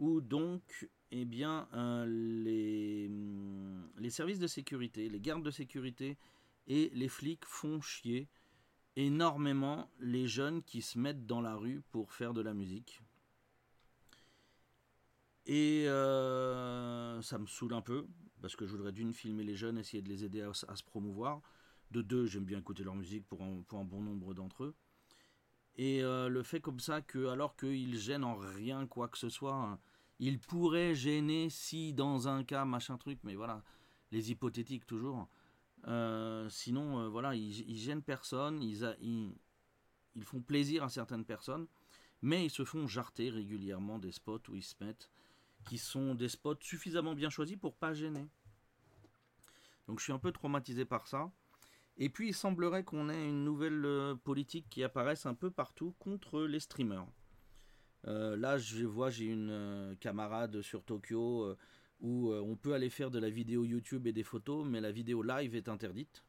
où 0.00 0.20
donc, 0.20 0.88
eh 1.12 1.24
bien, 1.24 1.68
les, 2.06 3.08
les 3.98 4.10
services 4.10 4.40
de 4.40 4.48
sécurité, 4.48 5.08
les 5.08 5.20
gardes 5.20 5.44
de 5.44 5.50
sécurité 5.50 6.18
et 6.66 6.90
les 6.94 7.08
flics 7.08 7.44
font 7.44 7.80
chier 7.80 8.28
énormément 8.96 9.90
les 10.00 10.26
jeunes 10.26 10.62
qui 10.62 10.82
se 10.82 10.98
mettent 10.98 11.26
dans 11.26 11.40
la 11.40 11.54
rue 11.54 11.82
pour 11.90 12.12
faire 12.12 12.34
de 12.34 12.40
la 12.40 12.54
musique. 12.54 13.00
Et 15.46 15.88
euh, 15.88 17.20
ça 17.22 17.38
me 17.38 17.46
saoule 17.46 17.74
un 17.74 17.80
peu, 17.80 18.06
parce 18.40 18.56
que 18.56 18.66
je 18.66 18.72
voudrais 18.72 18.92
d'une 18.92 19.12
filmer 19.12 19.44
les 19.44 19.56
jeunes, 19.56 19.78
essayer 19.78 20.02
de 20.02 20.08
les 20.08 20.24
aider 20.24 20.42
à, 20.42 20.52
se 20.52 20.84
promouvoir. 20.84 21.40
De 21.90 22.02
deux, 22.02 22.26
j'aime 22.26 22.44
bien 22.44 22.58
écouter 22.58 22.84
leur 22.84 22.94
musique 22.94 23.26
pour 23.26 23.42
un, 23.42 23.84
bon 23.84 24.00
nombre 24.00 24.34
d'entre 24.34 24.64
eux. 24.64 24.74
Et 25.76 26.02
euh, 26.02 26.28
le 26.28 26.42
fait 26.42 26.60
comme 26.60 26.78
ça 26.78 27.00
que, 27.00 27.26
alors 27.26 27.56
qu'ils 27.56 27.98
gênent 27.98 28.24
en 28.24 28.36
rien 28.36 28.86
quoi 28.86 29.08
que 29.08 29.18
ce 29.18 29.28
soit, 29.28 29.78
ils 30.20 30.38
pourraient 30.38 30.94
gêner 30.94 31.48
si 31.48 31.94
dans 31.94 32.28
un 32.28 32.44
cas, 32.44 32.66
machin 32.66 32.98
truc, 32.98 33.18
mais 33.24 33.34
voilà, 33.34 33.64
les 34.12 34.30
hypothétiques 34.30 34.86
toujours. 34.86 35.28
Euh, 35.88 36.46
sinon, 36.50 37.00
euh, 37.00 37.08
voilà, 37.08 37.34
ils, 37.34 37.76
gênent 37.76 38.02
personne, 38.02 38.62
ils, 38.62 38.84
ils, 40.14 40.24
font 40.24 40.42
plaisir 40.42 40.84
à 40.84 40.90
certaines 40.90 41.24
personnes, 41.24 41.66
mais 42.20 42.44
ils 42.44 42.50
se 42.50 42.66
font 42.66 42.86
jarter 42.86 43.30
régulièrement 43.30 43.98
des 43.98 44.12
spots 44.12 44.42
où 44.50 44.56
ils 44.56 44.62
se 44.62 44.74
mettent, 44.84 45.10
qui 45.64 45.78
sont 45.78 46.14
des 46.14 46.28
spots 46.28 46.60
suffisamment 46.60 47.14
bien 47.14 47.30
choisis 47.30 47.56
pour 47.56 47.74
pas 47.74 47.94
gêner. 47.94 48.26
Donc 49.88 50.00
je 50.00 50.04
suis 50.04 50.12
un 50.12 50.18
peu 50.18 50.32
traumatisé 50.32 50.84
par 50.84 51.06
ça. 51.06 51.32
Et 51.96 52.10
puis 52.10 52.28
il 52.28 52.34
semblerait 52.34 52.84
qu'on 52.84 53.08
ait 53.08 53.28
une 53.28 53.42
nouvelle 53.42 53.84
euh, 53.86 54.14
politique 54.14 54.66
qui 54.68 54.84
apparaisse 54.84 55.24
un 55.24 55.34
peu 55.34 55.50
partout 55.50 55.94
contre 55.98 56.42
les 56.42 56.60
streamers. 56.60 57.06
Là, 58.04 58.58
je 58.58 58.84
vois, 58.84 59.10
j'ai 59.10 59.26
une 59.26 59.96
camarade 60.00 60.62
sur 60.62 60.84
Tokyo 60.84 61.56
où 62.00 62.30
euh, 62.30 62.40
on 62.40 62.56
peut 62.56 62.74
aller 62.74 62.90
faire 62.90 63.10
de 63.10 63.18
la 63.18 63.30
vidéo 63.30 63.64
YouTube 63.64 64.06
et 64.06 64.12
des 64.12 64.22
photos, 64.22 64.66
mais 64.66 64.80
la 64.80 64.92
vidéo 64.92 65.22
live 65.22 65.54
est 65.54 65.68
interdite. 65.68 66.24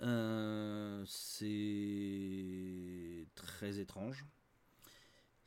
Euh, 0.00 1.04
c'est 1.06 3.26
très 3.34 3.80
étrange. 3.80 4.24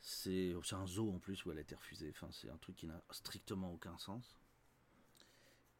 C'est 0.00 0.54
un 0.72 0.86
zoo 0.86 1.10
en 1.10 1.18
plus 1.18 1.44
où 1.44 1.52
elle 1.52 1.58
a 1.58 1.62
été 1.62 1.74
refusée. 1.74 2.12
C'est 2.32 2.50
un 2.50 2.58
truc 2.58 2.76
qui 2.76 2.86
n'a 2.86 3.00
strictement 3.10 3.72
aucun 3.72 3.96
sens. 3.98 4.36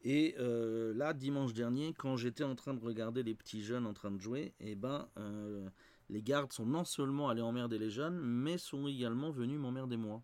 Et 0.01 0.35
euh, 0.39 0.93
là, 0.93 1.13
dimanche 1.13 1.53
dernier, 1.53 1.93
quand 1.93 2.17
j'étais 2.17 2.43
en 2.43 2.55
train 2.55 2.73
de 2.73 2.83
regarder 2.83 3.21
les 3.21 3.35
petits 3.35 3.63
jeunes 3.63 3.85
en 3.85 3.93
train 3.93 4.11
de 4.11 4.19
jouer, 4.19 4.53
eh 4.59 4.75
ben, 4.75 5.07
les 6.13 6.21
gardes 6.21 6.53
sont 6.53 6.65
non 6.65 6.85
seulement 6.85 7.27
allés 7.29 7.41
emmerder 7.41 7.79
les 7.79 7.89
jeunes, 7.89 8.19
mais 8.19 8.57
sont 8.57 8.87
également 8.87 9.31
venus 9.31 9.59
m'emmerder 9.59 9.97
moi 9.97 10.21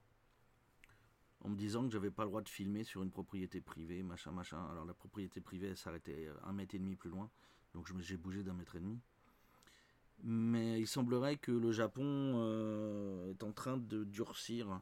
en 1.42 1.50
me 1.50 1.56
disant 1.56 1.84
que 1.84 1.90
j'avais 1.90 2.12
pas 2.12 2.24
le 2.24 2.30
droit 2.30 2.42
de 2.42 2.50
filmer 2.50 2.84
sur 2.84 3.02
une 3.02 3.12
propriété 3.12 3.62
privée, 3.62 4.04
machin, 4.04 4.32
machin. 4.32 4.64
Alors 4.72 4.86
la 4.86 4.94
propriété 4.94 5.42
privée 5.42 5.76
s'arrêtait 5.76 6.30
un 6.44 6.54
mètre 6.54 6.76
et 6.76 6.80
demi 6.80 6.96
plus 6.96 7.10
loin, 7.10 7.30
donc 7.74 7.88
j'ai 8.02 8.18
bougé 8.18 8.44
d'un 8.44 8.54
mètre 8.54 8.76
et 8.76 8.80
demi. 8.80 9.00
Mais 10.24 10.80
il 10.80 10.88
semblerait 10.88 11.38
que 11.38 11.52
le 11.52 11.72
Japon 11.72 12.04
euh, 12.04 13.32
est 13.32 13.44
en 13.44 13.54
train 13.54 13.78
de 13.78 14.04
durcir 14.04 14.82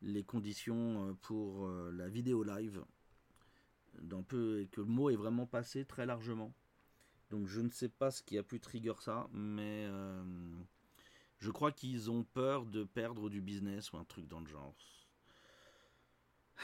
les 0.00 0.24
conditions 0.24 1.08
euh, 1.08 1.12
pour 1.20 1.66
euh, 1.66 1.92
la 1.92 2.08
vidéo 2.08 2.42
live, 2.42 2.82
peu, 4.26 4.60
et 4.60 4.66
que 4.68 4.80
le 4.80 4.86
mot 4.86 5.10
est 5.10 5.16
vraiment 5.16 5.46
passé 5.46 5.84
très 5.84 6.06
largement. 6.06 6.54
Donc 7.30 7.46
je 7.46 7.60
ne 7.60 7.70
sais 7.70 7.88
pas 7.88 8.10
ce 8.10 8.22
qui 8.22 8.36
a 8.38 8.42
pu 8.42 8.60
trigger 8.60 8.94
ça, 9.00 9.28
mais 9.32 9.88
je 11.40 11.50
crois 11.50 11.72
qu'ils 11.72 12.10
ont 12.10 12.22
peur 12.22 12.66
de 12.66 12.84
perdre 12.84 13.30
du 13.30 13.40
business 13.40 13.92
ou 13.92 13.96
un 13.96 14.04
truc 14.04 14.28
dans 14.28 14.40
le 14.40 14.46
genre. 14.46 14.74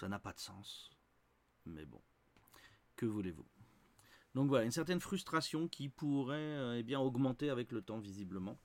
Ça 0.00 0.08
n'a 0.08 0.18
pas 0.18 0.32
de 0.32 0.40
sens. 0.40 0.90
Mais 1.64 1.84
bon, 1.84 2.02
que 2.96 3.06
voulez-vous? 3.06 3.46
Donc 4.34 4.48
voilà, 4.48 4.64
une 4.64 4.72
certaine 4.72 5.00
frustration 5.00 5.68
qui 5.68 5.88
pourrait 5.88 6.36
euh, 6.36 6.82
eh 6.86 6.96
augmenter 6.96 7.50
avec 7.50 7.70
le 7.70 7.80
temps 7.80 8.00
visiblement. 8.00 8.58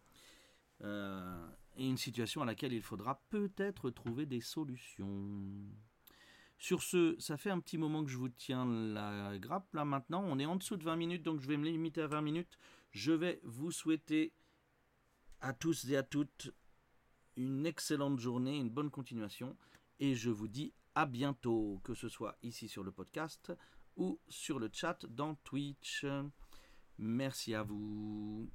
Euh, 0.82 1.48
et 1.78 1.88
une 1.88 1.98
situation 1.98 2.42
à 2.42 2.46
laquelle 2.46 2.74
il 2.74 2.82
faudra 2.82 3.22
peut-être 3.30 3.92
trouver 3.92 4.26
des 4.26 4.42
solutions. 4.42 5.40
Sur 6.60 6.84
ce, 6.84 7.16
ça 7.20 7.38
fait 7.38 7.50
un 7.50 7.62
petit 7.62 7.78
moment 7.78 8.04
que 8.04 8.12
je 8.12 8.18
vous 8.18 8.28
tiens 8.28 8.66
la 8.66 9.38
grappe. 9.40 9.74
Là 9.74 9.86
maintenant, 9.86 10.24
on 10.26 10.38
est 10.40 10.46
en 10.46 10.58
dessous 10.58 10.76
de 10.76 10.84
20 10.84 10.98
minutes, 10.98 11.24
donc 11.24 11.40
je 11.40 11.48
vais 11.48 11.56
me 11.56 11.64
limiter 11.64 12.02
à 12.02 12.08
20 12.08 12.22
minutes. 12.22 12.60
Je 12.92 13.14
vais 13.14 13.40
vous 13.44 13.72
souhaiter 13.72 14.34
à 15.40 15.54
tous 15.54 15.90
et 15.90 15.96
à 15.96 16.04
toutes 16.04 16.52
une 17.38 17.66
excellente 17.66 18.20
journée, 18.20 18.58
une 18.58 18.70
bonne 18.70 18.92
continuation 18.92 19.56
et 20.02 20.16
je 20.16 20.30
vous 20.30 20.50
dis 20.50 20.74
à 20.96 21.06
bientôt, 21.06 21.80
que 21.86 21.94
ce 21.94 22.10
soit 22.10 22.38
ici 22.44 22.68
sur 22.68 22.84
le 22.84 22.92
podcast 22.92 23.54
ou 23.96 24.20
sur 24.28 24.60
le 24.60 24.70
chat 24.72 25.06
dans 25.06 25.36
Twitch. 25.36 26.06
Merci 26.98 27.54
à 27.54 27.64
vous. 27.64 28.50